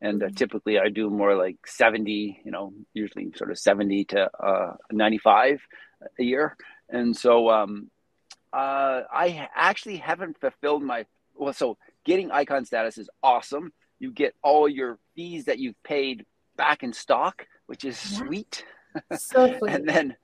And 0.00 0.22
uh, 0.22 0.26
mm-hmm. 0.26 0.36
typically, 0.36 0.78
I 0.78 0.90
do 0.90 1.10
more 1.10 1.34
like 1.34 1.56
70, 1.66 2.42
you 2.44 2.52
know, 2.52 2.72
usually 2.94 3.32
sort 3.34 3.50
of 3.50 3.58
70 3.58 4.04
to 4.06 4.30
uh, 4.40 4.74
95 4.92 5.60
a 6.18 6.22
year, 6.22 6.56
and 6.88 7.16
so 7.16 7.50
um, 7.50 7.90
uh, 8.52 9.02
I 9.12 9.48
actually 9.54 9.96
haven't 9.96 10.40
fulfilled 10.40 10.82
my 10.82 11.06
well. 11.34 11.52
So 11.52 11.78
getting 12.04 12.30
icon 12.30 12.64
status 12.64 12.98
is 12.98 13.08
awesome. 13.22 13.72
You 13.98 14.12
get 14.12 14.34
all 14.42 14.68
your 14.68 14.98
fees 15.14 15.46
that 15.46 15.58
you've 15.58 15.80
paid 15.82 16.26
back 16.56 16.82
in 16.82 16.92
stock, 16.92 17.46
which 17.66 17.84
is 17.84 17.98
yeah. 18.12 18.18
sweet. 18.18 18.64
So 19.16 19.46
sweet. 19.58 19.70
and 19.72 19.88
then, 19.88 20.16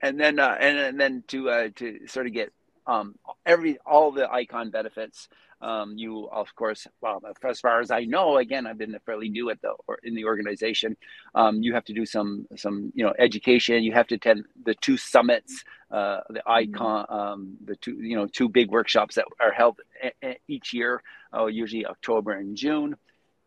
and 0.00 0.20
then, 0.20 0.38
uh, 0.38 0.56
and, 0.60 0.78
and 0.78 1.00
then 1.00 1.24
to 1.28 1.50
uh, 1.50 1.68
to 1.76 2.06
sort 2.06 2.26
of 2.26 2.32
get 2.32 2.52
um, 2.86 3.16
every 3.44 3.78
all 3.86 4.12
the 4.12 4.30
icon 4.30 4.70
benefits 4.70 5.28
um, 5.62 5.96
you, 5.96 6.28
of 6.30 6.54
course, 6.56 6.88
well, 7.00 7.22
as 7.44 7.60
far 7.60 7.80
as 7.80 7.90
I 7.90 8.04
know, 8.04 8.38
again, 8.38 8.66
I've 8.66 8.78
been 8.78 8.98
fairly 9.06 9.28
new 9.28 9.48
at 9.50 9.62
the 9.62 9.74
or 9.86 9.98
in 10.02 10.14
the 10.14 10.24
organization. 10.24 10.96
Um, 11.36 11.62
you 11.62 11.72
have 11.74 11.84
to 11.84 11.92
do 11.92 12.04
some 12.04 12.46
some 12.56 12.92
you 12.94 13.04
know 13.04 13.14
education. 13.18 13.82
You 13.84 13.92
have 13.92 14.08
to 14.08 14.16
attend 14.16 14.44
the 14.64 14.74
two 14.74 14.96
summits, 14.96 15.62
uh, 15.90 16.20
the 16.28 16.40
mm-hmm. 16.40 16.50
icon, 16.50 17.06
um, 17.08 17.56
the 17.64 17.76
two 17.76 17.92
you 17.92 18.16
know 18.16 18.26
two 18.26 18.48
big 18.48 18.70
workshops 18.70 19.14
that 19.14 19.26
are 19.40 19.52
held 19.52 19.80
a- 20.02 20.12
a- 20.24 20.40
each 20.48 20.74
year, 20.74 21.00
uh, 21.32 21.46
usually 21.46 21.86
October 21.86 22.32
and 22.32 22.56
June. 22.56 22.96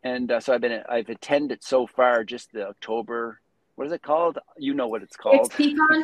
And 0.02 0.32
uh, 0.32 0.40
so 0.40 0.54
I've 0.54 0.62
been 0.62 0.84
I've 0.88 1.10
attended 1.10 1.64
so 1.64 1.86
far 1.86 2.24
just 2.24 2.54
the 2.54 2.68
October. 2.70 3.42
What 3.76 3.88
is 3.88 3.94
it 3.94 4.02
called? 4.02 4.40
You 4.58 4.74
know 4.74 4.88
what 4.88 5.04
it's 5.04 5.18
called. 5.18 5.52
XPCon. 5.52 6.04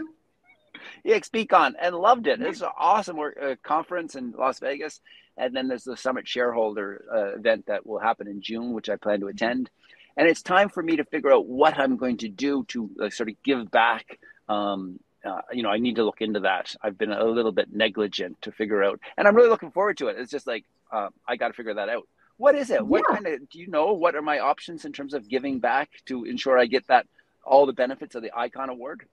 EXPCon 1.05 1.73
and 1.79 1.95
loved 1.95 2.27
it. 2.27 2.41
It's 2.41 2.61
an 2.61 2.69
awesome 2.77 3.17
work, 3.17 3.37
uh, 3.41 3.55
conference 3.63 4.15
in 4.15 4.33
Las 4.37 4.59
Vegas. 4.59 5.01
And 5.37 5.55
then 5.55 5.67
there's 5.67 5.83
the 5.83 5.97
Summit 5.97 6.27
Shareholder 6.27 7.05
uh, 7.13 7.37
event 7.37 7.65
that 7.67 7.85
will 7.85 7.99
happen 7.99 8.27
in 8.27 8.41
June, 8.41 8.73
which 8.73 8.89
I 8.89 8.95
plan 8.95 9.21
to 9.21 9.27
attend. 9.27 9.69
And 10.17 10.27
it's 10.27 10.41
time 10.41 10.69
for 10.69 10.83
me 10.83 10.97
to 10.97 11.05
figure 11.05 11.31
out 11.31 11.47
what 11.47 11.79
I'm 11.79 11.97
going 11.97 12.17
to 12.17 12.29
do 12.29 12.65
to 12.69 12.89
uh, 13.01 13.09
sort 13.09 13.29
of 13.29 13.35
give 13.43 13.71
back. 13.71 14.19
Um, 14.49 14.99
uh, 15.23 15.41
you 15.51 15.63
know, 15.63 15.69
I 15.69 15.77
need 15.77 15.95
to 15.97 16.03
look 16.03 16.21
into 16.21 16.41
that. 16.41 16.75
I've 16.81 16.97
been 16.97 17.11
a 17.11 17.23
little 17.23 17.51
bit 17.51 17.71
negligent 17.71 18.41
to 18.41 18.51
figure 18.51 18.83
out, 18.83 18.99
and 19.17 19.27
I'm 19.27 19.35
really 19.35 19.49
looking 19.49 19.71
forward 19.71 19.97
to 19.97 20.07
it. 20.07 20.17
It's 20.19 20.31
just 20.31 20.47
like 20.47 20.65
uh, 20.91 21.09
I 21.27 21.35
got 21.35 21.49
to 21.49 21.53
figure 21.53 21.75
that 21.75 21.89
out. 21.89 22.07
What 22.37 22.55
is 22.55 22.71
it? 22.71 22.85
What 22.85 23.05
kind 23.05 23.27
of 23.27 23.49
do 23.49 23.59
you 23.59 23.67
know? 23.67 23.93
What 23.93 24.15
are 24.15 24.21
my 24.21 24.39
options 24.39 24.83
in 24.83 24.93
terms 24.93 25.13
of 25.13 25.29
giving 25.29 25.59
back 25.59 25.89
to 26.07 26.25
ensure 26.25 26.57
I 26.57 26.65
get 26.65 26.87
that 26.87 27.05
all 27.43 27.67
the 27.67 27.73
benefits 27.73 28.15
of 28.15 28.23
the 28.23 28.31
Icon 28.35 28.69
Award? 28.69 29.05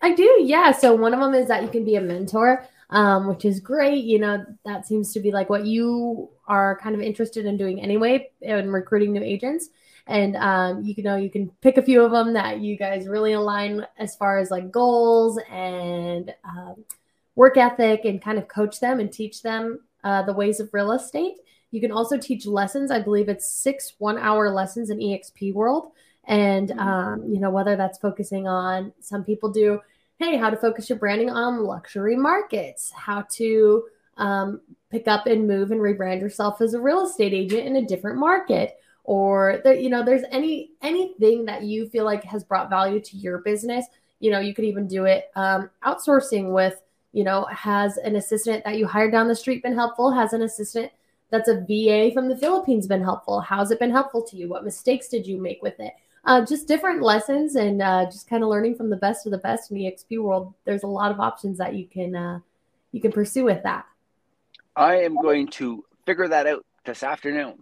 I 0.00 0.14
do, 0.14 0.38
yeah. 0.42 0.72
So 0.72 0.94
one 0.94 1.14
of 1.14 1.20
them 1.20 1.34
is 1.34 1.48
that 1.48 1.62
you 1.62 1.68
can 1.68 1.84
be 1.84 1.96
a 1.96 2.00
mentor, 2.00 2.66
um, 2.90 3.26
which 3.26 3.44
is 3.44 3.60
great. 3.60 4.04
You 4.04 4.18
know, 4.18 4.44
that 4.64 4.86
seems 4.86 5.12
to 5.14 5.20
be 5.20 5.32
like 5.32 5.48
what 5.48 5.64
you 5.64 6.28
are 6.46 6.78
kind 6.78 6.94
of 6.94 7.00
interested 7.00 7.46
in 7.46 7.56
doing 7.56 7.80
anyway, 7.80 8.30
in 8.42 8.70
recruiting 8.70 9.12
new 9.12 9.22
agents. 9.22 9.70
And 10.06 10.36
um, 10.36 10.84
you 10.84 10.94
can 10.94 11.04
know 11.04 11.16
you 11.16 11.30
can 11.30 11.48
pick 11.62 11.78
a 11.78 11.82
few 11.82 12.02
of 12.04 12.12
them 12.12 12.34
that 12.34 12.60
you 12.60 12.76
guys 12.76 13.08
really 13.08 13.32
align 13.32 13.86
as 13.98 14.14
far 14.14 14.38
as 14.38 14.50
like 14.50 14.70
goals 14.70 15.40
and 15.50 16.34
um, 16.44 16.84
work 17.34 17.56
ethic, 17.56 18.04
and 18.04 18.22
kind 18.22 18.38
of 18.38 18.46
coach 18.46 18.80
them 18.80 19.00
and 19.00 19.10
teach 19.10 19.42
them 19.42 19.80
uh, 20.04 20.22
the 20.22 20.32
ways 20.32 20.60
of 20.60 20.68
real 20.72 20.92
estate. 20.92 21.36
You 21.70 21.80
can 21.80 21.90
also 21.90 22.18
teach 22.18 22.46
lessons. 22.46 22.90
I 22.90 23.00
believe 23.00 23.28
it's 23.28 23.48
six 23.48 23.94
one-hour 23.98 24.50
lessons 24.50 24.90
in 24.90 24.98
EXP 24.98 25.54
World 25.54 25.92
and 26.26 26.70
mm-hmm. 26.70 26.78
um, 26.78 27.24
you 27.28 27.40
know 27.40 27.50
whether 27.50 27.76
that's 27.76 27.98
focusing 27.98 28.46
on 28.46 28.92
some 29.00 29.24
people 29.24 29.50
do 29.50 29.80
hey 30.18 30.36
how 30.36 30.50
to 30.50 30.56
focus 30.56 30.88
your 30.88 30.98
branding 30.98 31.30
on 31.30 31.64
luxury 31.64 32.16
markets 32.16 32.92
how 32.94 33.22
to 33.30 33.84
um, 34.16 34.60
pick 34.90 35.08
up 35.08 35.26
and 35.26 35.46
move 35.46 35.70
and 35.70 35.80
rebrand 35.80 36.20
yourself 36.20 36.60
as 36.60 36.74
a 36.74 36.80
real 36.80 37.04
estate 37.04 37.34
agent 37.34 37.66
in 37.66 37.76
a 37.76 37.86
different 37.86 38.18
market 38.18 38.76
or 39.04 39.60
that 39.64 39.82
you 39.82 39.90
know 39.90 40.02
there's 40.04 40.24
any 40.30 40.70
anything 40.82 41.44
that 41.44 41.62
you 41.62 41.88
feel 41.88 42.04
like 42.04 42.24
has 42.24 42.42
brought 42.42 42.70
value 42.70 43.00
to 43.00 43.16
your 43.16 43.38
business. 43.38 43.86
You 44.18 44.30
know 44.30 44.40
you 44.40 44.54
could 44.54 44.64
even 44.64 44.88
do 44.88 45.04
it 45.04 45.30
um, 45.36 45.70
outsourcing 45.84 46.52
with 46.52 46.80
you 47.12 47.22
know 47.22 47.44
has 47.44 47.98
an 47.98 48.16
assistant 48.16 48.64
that 48.64 48.76
you 48.76 48.86
hired 48.86 49.12
down 49.12 49.28
the 49.28 49.36
street 49.36 49.62
been 49.62 49.74
helpful? 49.74 50.10
Has 50.10 50.32
an 50.32 50.42
assistant 50.42 50.90
that's 51.30 51.48
a 51.48 51.60
va 51.60 52.12
from 52.12 52.28
the 52.28 52.36
philippines 52.36 52.86
been 52.86 53.02
helpful? 53.02 53.40
How's 53.40 53.70
it 53.70 53.78
been 53.78 53.90
helpful 53.90 54.22
to 54.22 54.36
you? 54.36 54.48
What 54.48 54.64
mistakes 54.64 55.08
did 55.08 55.26
you 55.26 55.40
make 55.40 55.62
with 55.62 55.78
it 55.78 55.92
uh, 56.26 56.44
just 56.44 56.68
different 56.68 57.02
lessons 57.02 57.54
and 57.56 57.82
uh, 57.82 58.06
just 58.06 58.28
kind 58.28 58.42
of 58.42 58.48
learning 58.48 58.74
from 58.76 58.90
the 58.90 58.96
best 58.96 59.26
of 59.26 59.32
the 59.32 59.38
best 59.38 59.70
in 59.70 59.76
the 59.76 59.84
XP 59.84 60.20
world. 60.22 60.54
There's 60.64 60.82
a 60.82 60.88
lot 60.88 61.10
of 61.10 61.20
options 61.20 61.58
that 61.58 61.74
you 61.74 61.86
can 61.86 62.14
uh, 62.14 62.40
you 62.92 63.00
can 63.00 63.12
pursue 63.12 63.44
with 63.44 63.62
that. 63.62 63.86
I 64.76 64.96
am 64.96 65.16
going 65.16 65.48
to 65.48 65.84
figure 66.06 66.28
that 66.28 66.46
out 66.46 66.64
this 66.84 67.02
afternoon. 67.02 67.54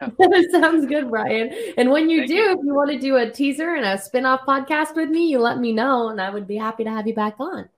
Sounds 0.50 0.86
good, 0.86 1.10
Bryon. 1.10 1.52
And 1.76 1.90
when 1.90 2.10
you 2.10 2.20
Thank 2.20 2.30
do, 2.30 2.34
you. 2.34 2.50
if 2.52 2.58
you 2.64 2.74
want 2.74 2.90
to 2.90 2.98
do 2.98 3.16
a 3.16 3.30
teaser 3.30 3.74
and 3.74 3.84
a 3.84 3.98
spin-off 3.98 4.40
podcast 4.46 4.94
with 4.94 5.08
me, 5.08 5.28
you 5.28 5.38
let 5.38 5.58
me 5.58 5.72
know 5.72 6.08
and 6.08 6.20
I 6.20 6.30
would 6.30 6.46
be 6.46 6.56
happy 6.56 6.84
to 6.84 6.90
have 6.90 7.06
you 7.06 7.14
back 7.14 7.36
on. 7.38 7.68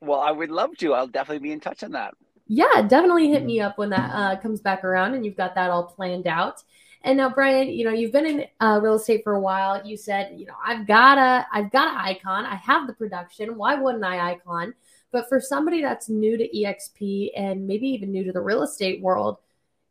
Well, 0.00 0.20
I 0.20 0.30
would 0.30 0.50
love 0.50 0.76
to. 0.78 0.92
I'll 0.94 1.06
definitely 1.06 1.42
be 1.42 1.52
in 1.52 1.60
touch 1.60 1.82
on 1.82 1.92
that. 1.92 2.14
Yeah, 2.46 2.82
definitely 2.82 3.30
hit 3.30 3.44
me 3.44 3.60
up 3.60 3.78
when 3.78 3.90
that 3.90 4.10
uh, 4.12 4.36
comes 4.40 4.60
back 4.60 4.84
around 4.84 5.14
and 5.14 5.24
you've 5.24 5.36
got 5.36 5.54
that 5.54 5.70
all 5.70 5.84
planned 5.84 6.26
out. 6.26 6.62
And 7.04 7.18
now, 7.18 7.28
Bryon, 7.28 7.68
you 7.68 7.84
know, 7.84 7.92
you've 7.92 8.12
been 8.12 8.24
in 8.24 8.46
uh, 8.60 8.80
real 8.82 8.94
estate 8.94 9.22
for 9.24 9.34
a 9.34 9.40
while. 9.40 9.86
You 9.86 9.94
said, 9.94 10.34
you 10.38 10.46
know, 10.46 10.54
I've 10.64 10.86
got 10.86 11.18
a, 11.18 11.46
I've 11.52 11.70
got 11.70 11.88
an 11.88 12.00
icon. 12.00 12.46
I 12.46 12.54
have 12.56 12.86
the 12.86 12.94
production. 12.94 13.58
Why 13.58 13.74
wouldn't 13.74 14.04
I 14.04 14.32
icon? 14.32 14.72
But 15.12 15.28
for 15.28 15.38
somebody 15.38 15.82
that's 15.82 16.08
new 16.08 16.38
to 16.38 16.48
EXP 16.48 17.32
and 17.36 17.66
maybe 17.66 17.86
even 17.88 18.10
new 18.10 18.24
to 18.24 18.32
the 18.32 18.40
real 18.40 18.62
estate 18.62 19.02
world, 19.02 19.36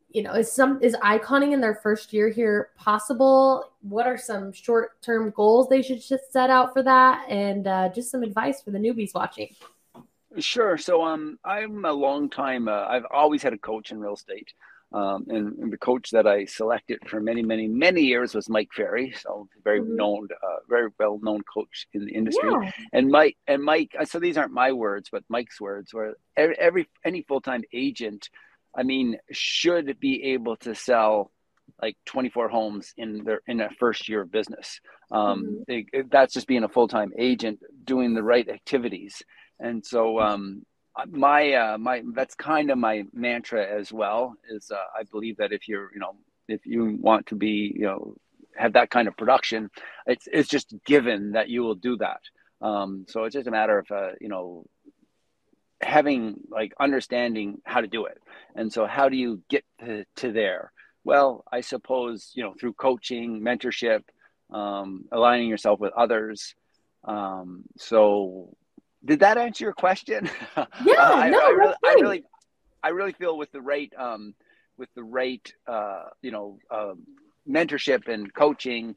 you 0.09 0.23
know, 0.23 0.33
is 0.33 0.51
some 0.51 0.79
is 0.81 0.95
iconing 1.03 1.53
in 1.53 1.61
their 1.61 1.75
first 1.75 2.13
year 2.13 2.29
here 2.29 2.71
possible? 2.77 3.71
What 3.81 4.07
are 4.07 4.17
some 4.17 4.51
short 4.51 4.99
term 5.03 5.31
goals 5.35 5.69
they 5.69 5.83
should 5.83 6.01
just 6.01 6.33
set 6.33 6.49
out 6.49 6.73
for 6.73 6.81
that? 6.81 7.25
And 7.29 7.67
uh, 7.67 7.89
just 7.89 8.09
some 8.09 8.23
advice 8.23 8.61
for 8.61 8.71
the 8.71 8.79
newbies 8.79 9.13
watching. 9.13 9.55
Sure. 10.39 10.79
So 10.79 11.03
um, 11.03 11.37
I'm 11.45 11.85
a 11.85 11.93
long 11.93 12.27
time. 12.27 12.67
Uh, 12.67 12.85
I've 12.87 13.05
always 13.11 13.43
had 13.43 13.53
a 13.53 13.57
coach 13.57 13.91
in 13.91 13.99
real 13.99 14.15
estate. 14.15 14.53
Um, 14.93 15.25
and, 15.27 15.57
and, 15.57 15.73
the 15.73 15.77
coach 15.77 16.11
that 16.11 16.27
I 16.27 16.45
selected 16.45 16.99
for 17.07 17.19
many, 17.19 17.41
many, 17.41 17.67
many 17.67 18.01
years 18.01 18.35
was 18.35 18.47
Mike 18.47 18.69
Ferry. 18.75 19.11
So 19.19 19.47
very 19.63 19.81
mm-hmm. 19.81 19.95
known, 19.95 20.27
uh, 20.31 20.57
very 20.69 20.89
well 20.99 21.19
known 21.19 21.41
coach 21.51 21.87
in 21.93 22.05
the 22.05 22.11
industry. 22.13 22.51
Yeah. 22.51 22.71
And 22.91 23.09
Mike 23.09 23.35
and 23.47 23.63
Mike. 23.63 23.95
Uh, 23.99 24.05
so 24.05 24.19
these 24.19 24.37
aren't 24.37 24.53
my 24.53 24.71
words, 24.71 25.09
but 25.11 25.23
Mike's 25.29 25.59
words. 25.59 25.95
Where 25.95 26.13
every, 26.37 26.57
every 26.59 26.89
any 27.03 27.23
full 27.23 27.41
time 27.41 27.63
agent, 27.73 28.29
I 28.75 28.83
mean, 28.83 29.17
should 29.31 29.99
be 29.99 30.33
able 30.33 30.57
to 30.57 30.75
sell 30.75 31.31
like 31.81 31.97
24 32.05 32.49
homes 32.49 32.93
in 32.95 33.23
their 33.23 33.41
in 33.47 33.61
a 33.61 33.69
first 33.79 34.07
year 34.07 34.21
of 34.21 34.31
business. 34.31 34.79
Um, 35.11 35.63
mm-hmm. 35.67 36.07
that's 36.11 36.35
just 36.35 36.47
being 36.47 36.63
a 36.63 36.69
full 36.69 36.87
time 36.87 37.11
agent 37.17 37.59
doing 37.83 38.13
the 38.13 38.23
right 38.23 38.47
activities. 38.47 39.23
And 39.59 39.83
so 39.83 40.19
um, 40.19 40.65
my 41.09 41.53
uh, 41.53 41.77
my 41.77 42.03
that's 42.13 42.35
kind 42.35 42.69
of 42.69 42.77
my 42.77 43.03
mantra 43.13 43.65
as 43.65 43.91
well 43.91 44.35
is 44.49 44.71
uh, 44.71 44.75
I 44.97 45.03
believe 45.03 45.37
that 45.37 45.51
if 45.51 45.67
you're 45.67 45.89
you 45.93 45.99
know 45.99 46.15
if 46.47 46.65
you 46.65 46.97
want 46.99 47.27
to 47.27 47.35
be 47.35 47.73
you 47.75 47.85
know 47.85 48.15
have 48.55 48.73
that 48.73 48.91
kind 48.91 49.07
of 49.07 49.17
production 49.17 49.71
it's 50.05 50.27
it's 50.31 50.49
just 50.49 50.73
given 50.85 51.31
that 51.31 51.49
you 51.49 51.61
will 51.63 51.75
do 51.75 51.97
that. 51.97 52.21
Um, 52.61 53.05
so 53.09 53.23
it's 53.23 53.33
just 53.33 53.47
a 53.47 53.51
matter 53.51 53.79
of 53.79 53.91
uh, 53.91 54.11
you 54.21 54.29
know 54.29 54.65
having 55.81 56.35
like 56.49 56.73
understanding 56.79 57.61
how 57.65 57.81
to 57.81 57.87
do 57.87 58.05
it. 58.05 58.17
And 58.55 58.71
so 58.71 58.85
how 58.85 59.09
do 59.09 59.17
you 59.17 59.41
get 59.49 59.65
to, 59.81 60.05
to 60.17 60.31
there? 60.31 60.71
Well 61.03 61.43
I 61.51 61.61
suppose 61.61 62.31
you 62.35 62.43
know 62.43 62.53
through 62.59 62.73
coaching 62.73 63.41
mentorship 63.41 64.03
um, 64.51 65.05
aligning 65.11 65.49
yourself 65.49 65.79
with 65.79 65.93
others. 65.93 66.53
Um, 67.03 67.63
so 67.77 68.55
did 69.05 69.19
that 69.19 69.37
answer 69.37 69.65
your 69.65 69.73
question? 69.73 70.29
Yeah, 70.85 70.95
uh, 70.99 71.15
I, 71.15 71.29
no, 71.29 71.39
I, 71.39 71.49
really, 71.49 71.73
I 71.85 71.93
really, 71.93 72.23
I 72.83 72.89
really 72.89 73.13
feel 73.13 73.37
with 73.37 73.51
the 73.51 73.61
right, 73.61 73.91
um, 73.97 74.35
with 74.77 74.89
the 74.95 75.03
right, 75.03 75.53
uh, 75.67 76.05
you 76.21 76.31
know, 76.31 76.59
um, 76.69 77.03
mentorship 77.49 78.07
and 78.07 78.33
coaching, 78.33 78.95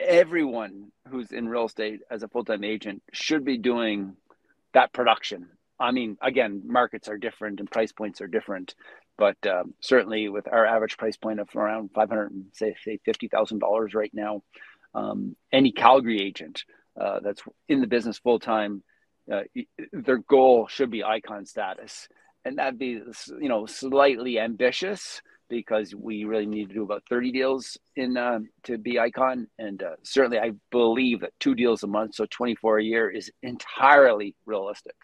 everyone 0.00 0.90
who's 1.08 1.32
in 1.32 1.48
real 1.48 1.66
estate 1.66 2.00
as 2.10 2.22
a 2.22 2.28
full 2.28 2.44
time 2.44 2.64
agent 2.64 3.02
should 3.12 3.44
be 3.44 3.58
doing 3.58 4.16
that 4.74 4.92
production. 4.92 5.48
I 5.80 5.92
mean, 5.92 6.16
again, 6.20 6.62
markets 6.64 7.08
are 7.08 7.18
different 7.18 7.60
and 7.60 7.70
price 7.70 7.92
points 7.92 8.20
are 8.20 8.26
different, 8.26 8.74
but 9.16 9.36
um, 9.46 9.74
certainly 9.80 10.28
with 10.28 10.48
our 10.48 10.66
average 10.66 10.96
price 10.96 11.16
point 11.16 11.40
of 11.40 11.48
around 11.54 11.90
five 11.94 12.08
hundred 12.08 12.32
say 12.52 12.74
say 12.82 12.98
fifty 13.04 13.28
thousand 13.28 13.60
dollars 13.60 13.94
right 13.94 14.12
now, 14.12 14.42
um, 14.94 15.36
any 15.52 15.72
Calgary 15.72 16.20
agent 16.20 16.64
uh, 17.00 17.20
that's 17.20 17.42
in 17.68 17.80
the 17.80 17.86
business 17.86 18.18
full 18.18 18.40
time 18.40 18.82
uh, 19.32 19.42
their 19.92 20.18
goal 20.18 20.66
should 20.68 20.90
be 20.90 21.04
icon 21.04 21.44
status, 21.44 22.08
and 22.44 22.58
that'd 22.58 22.78
be 22.78 23.00
you 23.40 23.48
know 23.48 23.66
slightly 23.66 24.38
ambitious 24.38 25.20
because 25.48 25.94
we 25.94 26.24
really 26.24 26.46
need 26.46 26.68
to 26.68 26.74
do 26.74 26.82
about 26.82 27.02
30 27.08 27.32
deals 27.32 27.78
in 27.96 28.16
uh, 28.16 28.40
to 28.64 28.78
be 28.78 28.98
icon. 28.98 29.46
And 29.58 29.82
uh, 29.82 29.96
certainly 30.02 30.38
i 30.38 30.52
believe 30.70 31.20
that 31.20 31.32
two 31.40 31.54
deals 31.54 31.82
a 31.82 31.86
month 31.86 32.14
so 32.14 32.26
24 32.30 32.78
a 32.78 32.84
year 32.84 33.10
is 33.10 33.30
entirely 33.42 34.34
realistic. 34.46 34.94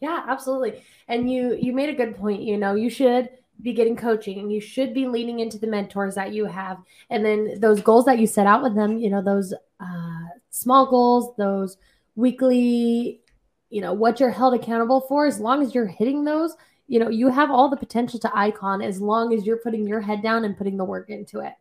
Yeah 0.00 0.24
absolutely. 0.26 0.82
And 1.08 1.30
you 1.30 1.56
you 1.60 1.72
made 1.72 1.88
a 1.88 1.94
good 1.94 2.16
point 2.16 2.42
you 2.42 2.56
know 2.56 2.74
you 2.74 2.90
should 2.90 3.30
be 3.62 3.72
getting 3.74 3.96
coaching 3.96 4.38
and 4.38 4.50
you 4.50 4.60
should 4.60 4.94
be 4.94 5.06
leaning 5.06 5.40
into 5.40 5.58
the 5.58 5.66
mentors 5.66 6.14
that 6.14 6.32
you 6.32 6.46
have. 6.46 6.78
And 7.10 7.24
then 7.24 7.60
those 7.60 7.82
goals 7.82 8.06
that 8.06 8.18
you 8.18 8.26
set 8.26 8.46
out 8.46 8.62
with 8.62 8.74
them 8.74 8.98
you 8.98 9.10
know 9.10 9.22
those 9.22 9.54
uh, 9.80 10.24
small 10.50 10.86
goals 10.86 11.34
those 11.36 11.76
weekly 12.16 13.19
you 13.70 13.80
know 13.80 13.92
what 13.92 14.20
you're 14.20 14.30
held 14.30 14.52
accountable 14.52 15.00
for 15.00 15.26
as 15.26 15.40
long 15.40 15.62
as 15.62 15.74
you're 15.74 15.86
hitting 15.86 16.24
those 16.24 16.54
you 16.90 16.98
know 16.98 17.08
you 17.08 17.28
have 17.28 17.50
all 17.50 17.70
the 17.70 17.76
potential 17.76 18.18
to 18.18 18.36
icon 18.36 18.82
as 18.82 19.00
long 19.00 19.32
as 19.32 19.46
you're 19.46 19.58
putting 19.58 19.86
your 19.86 20.00
head 20.00 20.22
down 20.22 20.44
and 20.44 20.58
putting 20.58 20.76
the 20.76 20.84
work 20.84 21.08
into 21.08 21.38
it. 21.38 21.54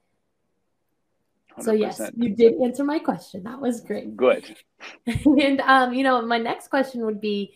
100%. 1.58 1.64
so 1.64 1.72
yes 1.72 2.02
you 2.18 2.36
did 2.36 2.60
answer 2.62 2.84
my 2.84 3.00
question. 3.00 3.44
That 3.44 3.62
was 3.62 3.82
great. 3.82 4.18
Good. 4.18 4.44
And 5.06 5.62
um 5.62 5.94
you 5.94 6.04
know 6.04 6.22
my 6.24 6.40
next 6.40 6.70
question 6.70 7.06
would 7.06 7.22
be 7.22 7.54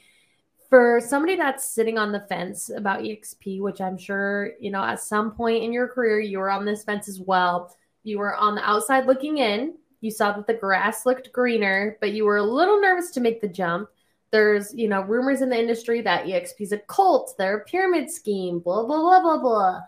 for 0.70 1.02
somebody 1.02 1.36
that's 1.36 1.68
sitting 1.68 1.98
on 1.98 2.12
the 2.12 2.22
fence 2.22 2.70
about 2.76 3.02
exp 3.02 3.62
which 3.62 3.80
i'm 3.80 3.96
sure 3.96 4.54
you 4.60 4.72
know 4.72 4.84
at 4.84 5.00
some 5.00 5.32
point 5.32 5.64
in 5.64 5.72
your 5.72 5.88
career 5.88 6.20
you 6.20 6.40
were 6.40 6.50
on 6.50 6.66
this 6.66 6.84
fence 6.84 7.08
as 7.10 7.20
well. 7.20 7.76
You 8.04 8.20
were 8.20 8.36
on 8.36 8.56
the 8.56 8.70
outside 8.70 9.06
looking 9.08 9.38
in. 9.38 9.76
You 10.02 10.12
saw 10.12 10.34
that 10.34 10.46
the 10.46 10.54
grass 10.54 11.08
looked 11.08 11.32
greener 11.32 11.98
but 12.02 12.14
you 12.14 12.26
were 12.26 12.38
a 12.38 12.44
little 12.44 12.80
nervous 12.80 13.10
to 13.12 13.20
make 13.20 13.42
the 13.42 13.48
jump 13.48 13.90
there's, 14.34 14.74
you 14.74 14.90
know, 14.90 15.02
rumors 15.02 15.42
in 15.42 15.50
the 15.50 15.58
industry 15.58 16.02
that 16.02 16.26
EXP 16.26 16.60
is 16.60 16.72
a 16.72 16.80
cult, 16.80 17.36
they're 17.38 17.58
a 17.58 17.64
pyramid 17.64 18.10
scheme, 18.10 18.60
blah, 18.60 18.84
blah, 18.84 19.00
blah, 19.00 19.22
blah, 19.22 19.38
blah. 19.38 19.82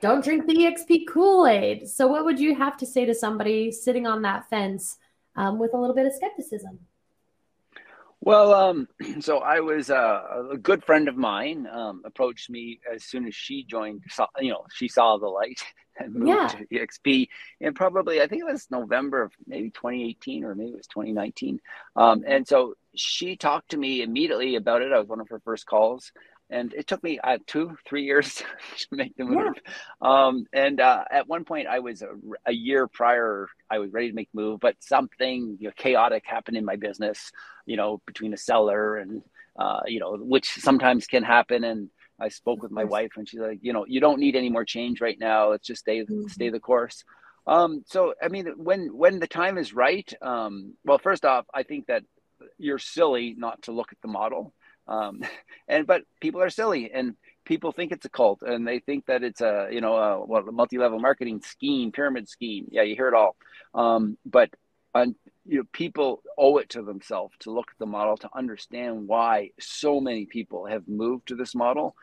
Don't 0.00 0.24
drink 0.24 0.46
the 0.46 0.54
EXP 0.54 1.08
Kool 1.08 1.48
Aid. 1.48 1.88
So, 1.88 2.06
what 2.06 2.24
would 2.24 2.38
you 2.38 2.54
have 2.54 2.76
to 2.76 2.86
say 2.86 3.04
to 3.04 3.14
somebody 3.14 3.72
sitting 3.72 4.06
on 4.06 4.22
that 4.22 4.48
fence 4.48 4.98
um, 5.34 5.58
with 5.58 5.74
a 5.74 5.76
little 5.76 5.96
bit 5.96 6.06
of 6.06 6.14
skepticism? 6.14 6.78
Well, 8.20 8.54
um, 8.54 8.88
so 9.20 9.38
I 9.38 9.58
was 9.58 9.90
uh, 9.90 10.44
a 10.52 10.56
good 10.56 10.84
friend 10.84 11.08
of 11.08 11.16
mine 11.16 11.66
um, 11.66 12.02
approached 12.04 12.50
me 12.50 12.78
as 12.92 13.02
soon 13.02 13.26
as 13.26 13.34
she 13.34 13.64
joined. 13.64 14.02
Saw, 14.08 14.28
you 14.38 14.52
know, 14.52 14.64
she 14.72 14.86
saw 14.86 15.18
the 15.18 15.26
light 15.26 15.60
and 15.98 16.14
moved 16.14 16.28
yeah. 16.28 16.46
to 16.46 16.66
EXP, 16.66 17.26
and 17.60 17.74
probably 17.74 18.22
I 18.22 18.28
think 18.28 18.42
it 18.42 18.52
was 18.52 18.68
November 18.70 19.22
of 19.22 19.32
maybe 19.48 19.70
2018 19.70 20.44
or 20.44 20.54
maybe 20.54 20.70
it 20.70 20.76
was 20.76 20.86
2019. 20.86 21.60
Um, 21.96 22.22
and 22.24 22.46
so 22.46 22.74
she 22.94 23.36
talked 23.36 23.70
to 23.70 23.76
me 23.76 24.02
immediately 24.02 24.56
about 24.56 24.82
it. 24.82 24.92
I 24.92 24.98
was 24.98 25.08
one 25.08 25.20
of 25.20 25.28
her 25.28 25.40
first 25.40 25.66
calls, 25.66 26.12
and 26.50 26.72
it 26.72 26.86
took 26.86 27.02
me 27.02 27.18
uh, 27.22 27.38
two, 27.46 27.76
three 27.86 28.04
years 28.04 28.34
to 28.78 28.86
make 28.90 29.16
the 29.16 29.24
move. 29.24 29.54
Yeah. 29.66 30.26
Um, 30.26 30.46
and 30.52 30.80
uh, 30.80 31.04
at 31.10 31.28
one 31.28 31.44
point, 31.44 31.68
I 31.68 31.80
was 31.80 32.02
a, 32.02 32.08
a, 32.46 32.52
year 32.52 32.86
prior, 32.86 33.48
I 33.70 33.78
was 33.78 33.92
ready 33.92 34.08
to 34.08 34.14
make 34.14 34.30
the 34.32 34.40
move, 34.40 34.60
but 34.60 34.76
something 34.80 35.58
you 35.60 35.68
know, 35.68 35.72
chaotic 35.76 36.24
happened 36.26 36.56
in 36.56 36.64
my 36.64 36.76
business. 36.76 37.30
You 37.66 37.76
know, 37.76 38.00
between 38.06 38.32
a 38.32 38.38
seller 38.38 38.96
and 38.96 39.22
uh, 39.58 39.80
you 39.86 40.00
know, 40.00 40.16
which 40.16 40.48
sometimes 40.48 41.06
can 41.06 41.22
happen. 41.22 41.64
And 41.64 41.90
I 42.20 42.28
spoke 42.28 42.62
with 42.62 42.70
my 42.70 42.84
wife, 42.84 43.12
and 43.16 43.28
she's 43.28 43.40
like, 43.40 43.58
you 43.60 43.72
know, 43.72 43.84
you 43.86 44.00
don't 44.00 44.20
need 44.20 44.36
any 44.36 44.48
more 44.48 44.64
change 44.64 45.00
right 45.00 45.18
now. 45.18 45.50
Let's 45.50 45.66
just 45.66 45.80
stay 45.80 46.00
mm-hmm. 46.00 46.28
stay 46.28 46.48
the 46.48 46.60
course. 46.60 47.04
Um, 47.46 47.82
so, 47.86 48.14
I 48.22 48.28
mean, 48.28 48.46
when 48.56 48.96
when 48.96 49.18
the 49.18 49.26
time 49.26 49.58
is 49.58 49.74
right, 49.74 50.10
um, 50.22 50.74
well, 50.84 50.98
first 50.98 51.24
off, 51.24 51.46
I 51.52 51.62
think 51.62 51.86
that 51.86 52.04
you're 52.58 52.78
silly 52.78 53.34
not 53.36 53.62
to 53.62 53.72
look 53.72 53.92
at 53.92 53.98
the 54.02 54.08
model. 54.08 54.52
Um, 54.86 55.22
and 55.68 55.86
but 55.86 56.02
people 56.20 56.42
are 56.42 56.50
silly 56.50 56.90
and 56.92 57.14
people 57.44 57.72
think 57.72 57.92
it's 57.92 58.04
a 58.04 58.10
cult 58.10 58.42
and 58.42 58.66
they 58.66 58.80
think 58.80 59.06
that 59.06 59.22
it's 59.22 59.40
a 59.40 59.68
you 59.70 59.80
know 59.80 59.96
a, 59.96 60.24
what, 60.24 60.46
a 60.46 60.52
multi-level 60.52 60.98
marketing 60.98 61.40
scheme 61.42 61.92
pyramid 61.92 62.28
scheme. 62.28 62.66
Yeah 62.70 62.82
you 62.82 62.94
hear 62.94 63.08
it 63.08 63.14
all. 63.14 63.36
Um, 63.74 64.18
but 64.24 64.50
on, 64.94 65.14
you 65.46 65.58
know 65.58 65.64
people 65.72 66.22
owe 66.36 66.58
it 66.58 66.70
to 66.70 66.82
themselves 66.82 67.34
to 67.40 67.50
look 67.50 67.68
at 67.70 67.78
the 67.78 67.86
model 67.86 68.16
to 68.18 68.30
understand 68.34 69.06
why 69.06 69.50
so 69.60 70.00
many 70.00 70.26
people 70.26 70.66
have 70.66 70.88
moved 70.88 71.28
to 71.28 71.36
this 71.36 71.54
model. 71.54 71.94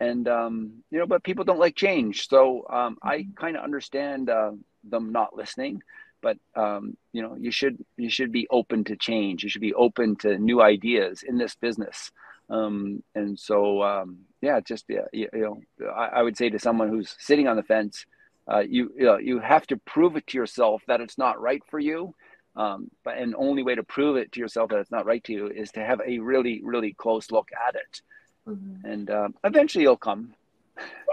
And 0.00 0.26
um, 0.28 0.82
you 0.90 0.98
know 0.98 1.06
but 1.06 1.24
people 1.24 1.44
don't 1.44 1.58
like 1.58 1.76
change. 1.76 2.28
So 2.28 2.66
um, 2.70 2.98
i 3.02 3.18
mm-hmm. 3.18 3.32
kind 3.34 3.56
of 3.56 3.64
understand 3.64 4.30
uh, 4.30 4.52
them 4.84 5.12
not 5.12 5.36
listening 5.36 5.82
but 6.22 6.36
um, 6.56 6.96
you 7.12 7.22
know 7.22 7.36
you 7.38 7.50
should 7.50 7.84
you 7.96 8.10
should 8.10 8.32
be 8.32 8.46
open 8.50 8.84
to 8.84 8.96
change 8.96 9.42
you 9.42 9.50
should 9.50 9.60
be 9.60 9.74
open 9.74 10.16
to 10.16 10.38
new 10.38 10.62
ideas 10.62 11.22
in 11.22 11.38
this 11.38 11.54
business 11.54 12.10
um, 12.50 13.02
and 13.14 13.38
so, 13.38 13.82
um, 13.82 14.18
yeah, 14.42 14.60
just 14.60 14.84
yeah, 14.88 15.06
you, 15.12 15.28
know, 15.32 15.60
I, 15.88 16.06
I, 16.06 16.22
would 16.22 16.36
say 16.36 16.50
to 16.50 16.58
someone 16.58 16.88
who's 16.88 17.14
sitting 17.18 17.46
on 17.46 17.56
the 17.56 17.62
fence, 17.62 18.04
uh, 18.50 18.58
you 18.58 18.92
you, 18.96 19.04
know, 19.04 19.18
you 19.18 19.38
have 19.38 19.66
to 19.68 19.76
prove 19.76 20.16
it 20.16 20.26
to 20.28 20.38
yourself 20.38 20.82
that 20.88 21.00
it's 21.00 21.16
not 21.16 21.40
right 21.40 21.62
for 21.70 21.78
you. 21.78 22.14
Um, 22.56 22.90
but 23.04 23.16
an 23.16 23.36
only 23.38 23.62
way 23.62 23.76
to 23.76 23.84
prove 23.84 24.16
it 24.16 24.32
to 24.32 24.40
yourself 24.40 24.70
that 24.70 24.80
it's 24.80 24.90
not 24.90 25.06
right 25.06 25.22
to 25.24 25.32
you 25.32 25.46
is 25.46 25.70
to 25.72 25.84
have 25.84 26.00
a 26.04 26.18
really 26.18 26.60
really 26.64 26.92
close 26.92 27.30
look 27.30 27.50
at 27.68 27.76
it, 27.76 28.02
mm-hmm. 28.48 28.84
and 28.84 29.10
um, 29.10 29.34
eventually 29.44 29.84
you'll 29.84 29.96
come. 29.96 30.34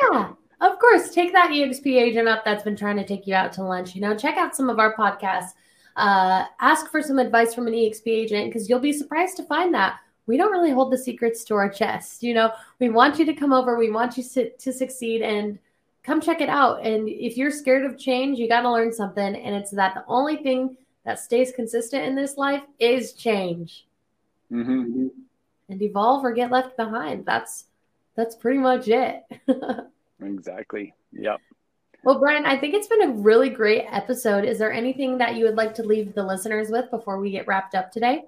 Yeah. 0.01 0.33
Of 0.59 0.79
course, 0.79 1.11
take 1.11 1.33
that 1.33 1.51
EXP 1.51 1.85
agent 1.95 2.27
up 2.27 2.43
that's 2.43 2.63
been 2.63 2.75
trying 2.75 2.97
to 2.97 3.05
take 3.05 3.27
you 3.27 3.35
out 3.35 3.53
to 3.53 3.63
lunch. 3.63 3.93
You 3.93 4.01
know, 4.01 4.17
check 4.17 4.37
out 4.37 4.55
some 4.55 4.69
of 4.69 4.79
our 4.79 4.95
podcasts. 4.95 5.51
Uh, 5.95 6.45
ask 6.59 6.89
for 6.89 7.01
some 7.01 7.19
advice 7.19 7.53
from 7.53 7.67
an 7.67 7.73
EXP 7.73 8.07
agent 8.07 8.47
because 8.47 8.69
you'll 8.69 8.79
be 8.79 8.93
surprised 8.93 9.37
to 9.37 9.43
find 9.43 9.73
that 9.73 9.99
we 10.25 10.37
don't 10.37 10.51
really 10.51 10.71
hold 10.71 10.91
the 10.91 10.97
secrets 10.97 11.43
to 11.45 11.55
our 11.55 11.69
chest. 11.69 12.23
You 12.23 12.33
know, 12.33 12.51
we 12.79 12.89
want 12.89 13.19
you 13.19 13.25
to 13.25 13.33
come 13.33 13.53
over, 13.53 13.77
we 13.77 13.91
want 13.91 14.17
you 14.17 14.23
to, 14.23 14.49
to 14.49 14.73
succeed 14.73 15.21
and 15.21 15.59
come 16.03 16.21
check 16.21 16.41
it 16.41 16.49
out. 16.49 16.85
And 16.85 17.07
if 17.07 17.37
you're 17.37 17.51
scared 17.51 17.85
of 17.85 17.99
change, 17.99 18.39
you 18.39 18.47
got 18.47 18.61
to 18.61 18.71
learn 18.71 18.93
something. 18.93 19.35
And 19.35 19.55
it's 19.55 19.71
that 19.71 19.93
the 19.93 20.05
only 20.07 20.37
thing 20.37 20.77
that 21.05 21.19
stays 21.19 21.51
consistent 21.51 22.05
in 22.05 22.15
this 22.15 22.37
life 22.37 22.63
is 22.79 23.13
change. 23.13 23.85
Mm-hmm. 24.51 25.07
And 25.69 25.81
evolve 25.81 26.23
or 26.23 26.31
get 26.31 26.51
left 26.51 26.77
behind. 26.77 27.25
That's 27.25 27.65
that's 28.15 28.35
pretty 28.35 28.59
much 28.59 28.87
it. 28.87 29.23
exactly. 30.21 30.93
Yep. 31.11 31.39
Well, 32.03 32.19
Bryon, 32.19 32.45
I 32.45 32.57
think 32.57 32.73
it's 32.73 32.87
been 32.87 33.01
a 33.01 33.11
really 33.11 33.49
great 33.49 33.85
episode. 33.91 34.45
Is 34.45 34.59
there 34.59 34.71
anything 34.71 35.17
that 35.17 35.35
you 35.35 35.45
would 35.45 35.55
like 35.55 35.75
to 35.75 35.83
leave 35.83 36.13
the 36.13 36.23
listeners 36.23 36.69
with 36.69 36.89
before 36.89 37.19
we 37.19 37.31
get 37.31 37.47
wrapped 37.47 37.75
up 37.75 37.91
today? 37.91 38.23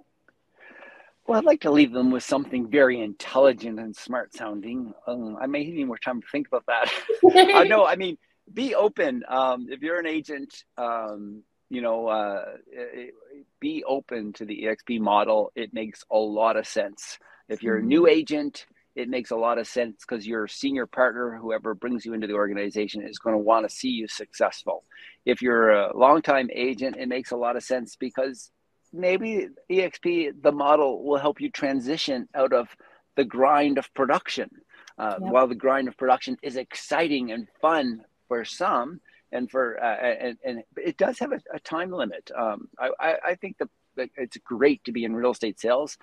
Well, 1.26 1.38
I'd 1.38 1.46
like 1.46 1.62
to 1.62 1.72
leave 1.72 1.92
them 1.92 2.10
with 2.10 2.24
something 2.24 2.68
very 2.68 3.00
intelligent 3.00 3.80
and 3.80 3.96
smart 3.96 4.34
sounding. 4.34 4.94
Um, 5.06 5.38
I 5.40 5.46
may 5.46 5.64
need 5.64 5.86
more 5.86 6.00
time 6.00 6.22
to 6.22 6.28
think 6.32 6.48
about 6.48 6.66
that. 6.66 6.92
uh, 7.56 7.64
no, 7.66 7.86
I 7.86 7.96
mean, 7.96 8.18
be 8.52 8.74
open. 8.74 9.24
Um, 9.28 9.68
if 9.70 9.82
you're 9.82 10.00
an 10.00 10.08
agent, 10.08 10.64
um, 10.78 11.44
you 11.70 11.82
know, 11.82 12.08
uh, 12.08 12.46
it, 12.72 13.14
be 13.60 13.84
open 13.84 14.34
to 14.34 14.46
the 14.46 14.64
EXP 14.64 15.00
model. 15.00 15.52
It 15.56 15.72
makes 15.72 16.04
a 16.12 16.18
lot 16.18 16.58
of 16.58 16.66
sense. 16.66 17.20
If 17.48 17.62
you're 17.62 17.78
a 17.78 17.84
new 17.84 18.02
mm-hmm. 18.04 18.18
agent, 18.18 18.66
it 18.96 19.10
makes 19.10 19.32
a 19.32 19.36
lot 19.36 19.58
of 19.58 19.68
sense 19.68 20.04
because 20.08 20.28
your 20.28 20.48
senior 20.48 20.86
partner, 20.86 21.38
whoever 21.42 21.74
brings 21.74 22.06
you 22.06 22.14
into 22.14 22.28
the 22.28 22.34
organization, 22.34 23.02
is 23.02 23.20
going 23.20 23.36
to 23.36 23.40
want 23.40 23.68
to 23.68 23.74
see 23.74 23.90
you 23.90 24.08
successful. 24.08 24.84
If 25.26 25.42
you're 25.42 25.72
a 25.72 25.98
longtime 25.98 26.50
agent, 26.54 26.98
it 26.98 27.08
makes 27.08 27.32
a 27.32 27.38
lot 27.38 27.56
of 27.56 27.64
sense 27.64 27.96
because 27.96 28.52
maybe 28.92 29.48
exp 29.70 30.32
the 30.42 30.52
model 30.52 31.04
will 31.04 31.20
help 31.20 31.40
you 31.40 31.50
transition 31.52 32.28
out 32.34 32.54
of 32.54 32.68
the 33.16 33.24
grind 33.24 33.78
of 33.78 33.94
production 33.94 34.50
uh, 34.98 35.16
yep. 35.22 35.32
while 35.32 35.48
the 35.48 35.56
grind 35.56 35.88
of 35.88 35.98
production 35.98 36.38
is 36.42 36.56
exciting 36.56 37.32
and 37.32 37.48
fun 37.62 38.02
for 38.28 38.44
some 38.44 39.00
and 39.32 39.50
for 39.50 39.82
uh, 39.84 39.96
and, 39.96 40.38
and 40.44 40.64
it 40.78 40.98
does 40.98 41.20
have 41.20 41.32
a, 41.32 41.40
a 41.54 41.60
time 41.60 41.92
limit 41.92 42.32
um, 42.38 42.68
I, 42.80 43.16
I 43.26 43.36
think 43.36 43.58
that, 43.60 43.70
it's 44.16 44.38
great 44.38 44.82
to 44.86 44.94
be 44.94 45.04
in 45.04 45.14
real 45.14 45.32
estate 45.32 45.60
sales 45.60 45.98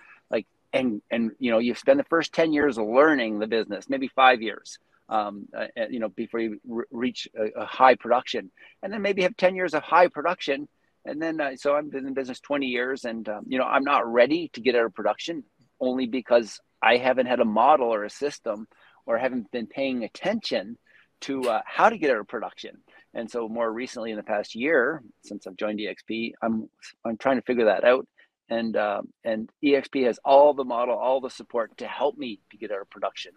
and 0.72 1.02
and 1.10 1.32
you 1.38 1.50
know 1.50 1.58
you 1.58 1.74
spend 1.74 1.98
the 1.98 2.04
first 2.04 2.32
10 2.32 2.52
years 2.52 2.78
learning 2.78 3.38
the 3.38 3.46
business 3.46 3.88
maybe 3.88 4.08
five 4.08 4.42
years 4.42 4.78
um, 5.08 5.46
uh, 5.56 5.66
you 5.88 6.00
know 6.00 6.08
before 6.08 6.40
you 6.40 6.60
re- 6.66 6.84
reach 6.90 7.28
a, 7.38 7.62
a 7.62 7.64
high 7.64 7.94
production 7.94 8.50
and 8.82 8.92
then 8.92 9.02
maybe 9.02 9.22
have 9.22 9.36
10 9.36 9.54
years 9.54 9.74
of 9.74 9.82
high 9.82 10.08
production 10.08 10.68
and 11.06 11.22
then, 11.22 11.40
uh, 11.40 11.56
so 11.56 11.74
I've 11.74 11.90
been 11.90 12.06
in 12.06 12.14
business 12.14 12.40
20 12.40 12.66
years 12.66 13.04
and, 13.04 13.28
um, 13.28 13.44
you 13.46 13.58
know, 13.58 13.64
I'm 13.64 13.84
not 13.84 14.12
ready 14.12 14.50
to 14.54 14.60
get 14.60 14.74
out 14.74 14.84
of 14.84 14.94
production 14.94 15.44
only 15.80 16.06
because 16.06 16.60
I 16.82 16.96
haven't 16.96 17.26
had 17.26 17.40
a 17.40 17.44
model 17.44 17.92
or 17.92 18.04
a 18.04 18.10
system 18.10 18.66
or 19.06 19.16
haven't 19.16 19.50
been 19.52 19.66
paying 19.66 20.02
attention 20.02 20.76
to 21.22 21.42
uh, 21.48 21.62
how 21.64 21.88
to 21.88 21.96
get 21.96 22.10
out 22.10 22.18
of 22.18 22.28
production. 22.28 22.78
And 23.14 23.30
so 23.30 23.48
more 23.48 23.72
recently 23.72 24.10
in 24.10 24.16
the 24.16 24.22
past 24.22 24.54
year, 24.54 25.02
since 25.22 25.46
I've 25.46 25.56
joined 25.56 25.78
EXP, 25.78 26.32
I'm, 26.42 26.68
I'm 27.04 27.16
trying 27.16 27.36
to 27.36 27.42
figure 27.42 27.66
that 27.66 27.84
out. 27.84 28.06
And, 28.48 28.76
uh, 28.76 29.02
and 29.24 29.50
EXP 29.64 30.04
has 30.06 30.20
all 30.24 30.54
the 30.54 30.64
model, 30.64 30.96
all 30.96 31.20
the 31.20 31.30
support 31.30 31.76
to 31.78 31.86
help 31.86 32.16
me 32.16 32.40
to 32.50 32.56
get 32.56 32.70
out 32.70 32.80
of 32.80 32.90
production 32.90 33.32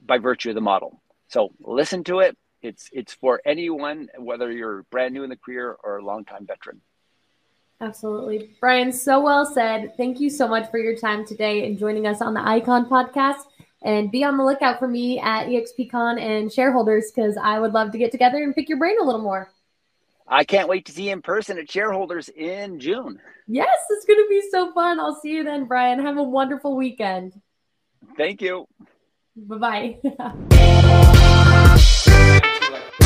by 0.00 0.18
virtue 0.18 0.50
of 0.50 0.54
the 0.54 0.60
model. 0.60 1.02
So 1.28 1.50
listen 1.60 2.04
to 2.04 2.20
it, 2.20 2.36
it's 2.62 2.88
it's 2.92 3.14
for 3.14 3.40
anyone, 3.44 4.08
whether 4.18 4.50
you're 4.50 4.82
brand 4.84 5.14
new 5.14 5.22
in 5.22 5.30
the 5.30 5.36
career 5.36 5.76
or 5.82 5.98
a 5.98 6.04
longtime 6.04 6.46
veteran. 6.46 6.80
Absolutely. 7.80 8.56
Bryon, 8.60 8.92
so 8.92 9.20
well 9.20 9.44
said. 9.44 9.96
Thank 9.96 10.18
you 10.18 10.30
so 10.30 10.48
much 10.48 10.70
for 10.70 10.78
your 10.78 10.96
time 10.96 11.26
today 11.26 11.66
and 11.66 11.78
joining 11.78 12.06
us 12.06 12.22
on 12.22 12.32
the 12.32 12.40
Icon 12.40 12.88
podcast. 12.88 13.42
And 13.82 14.10
be 14.10 14.24
on 14.24 14.38
the 14.38 14.44
lookout 14.44 14.78
for 14.78 14.88
me 14.88 15.20
at 15.20 15.46
EXPCon 15.46 16.18
and 16.20 16.50
shareholders 16.50 17.12
because 17.14 17.36
I 17.36 17.60
would 17.60 17.72
love 17.72 17.92
to 17.92 17.98
get 17.98 18.10
together 18.10 18.42
and 18.42 18.54
pick 18.54 18.68
your 18.68 18.78
brain 18.78 18.96
a 19.00 19.04
little 19.04 19.20
more. 19.20 19.52
I 20.28 20.44
can't 20.44 20.68
wait 20.68 20.86
to 20.86 20.92
see 20.92 21.06
you 21.06 21.12
in 21.12 21.22
person 21.22 21.58
at 21.58 21.70
shareholders 21.70 22.28
in 22.28 22.80
June. 22.80 23.20
Yes, 23.46 23.78
it's 23.90 24.04
going 24.04 24.18
to 24.18 24.28
be 24.28 24.42
so 24.50 24.72
fun. 24.72 24.98
I'll 24.98 25.20
see 25.20 25.30
you 25.30 25.44
then, 25.44 25.66
Bryon. 25.66 26.00
Have 26.00 26.18
a 26.18 26.22
wonderful 26.22 26.76
weekend. 26.76 27.40
Thank 28.16 28.42
you. 28.42 28.66
Bye 29.36 29.98
bye. 30.02 32.96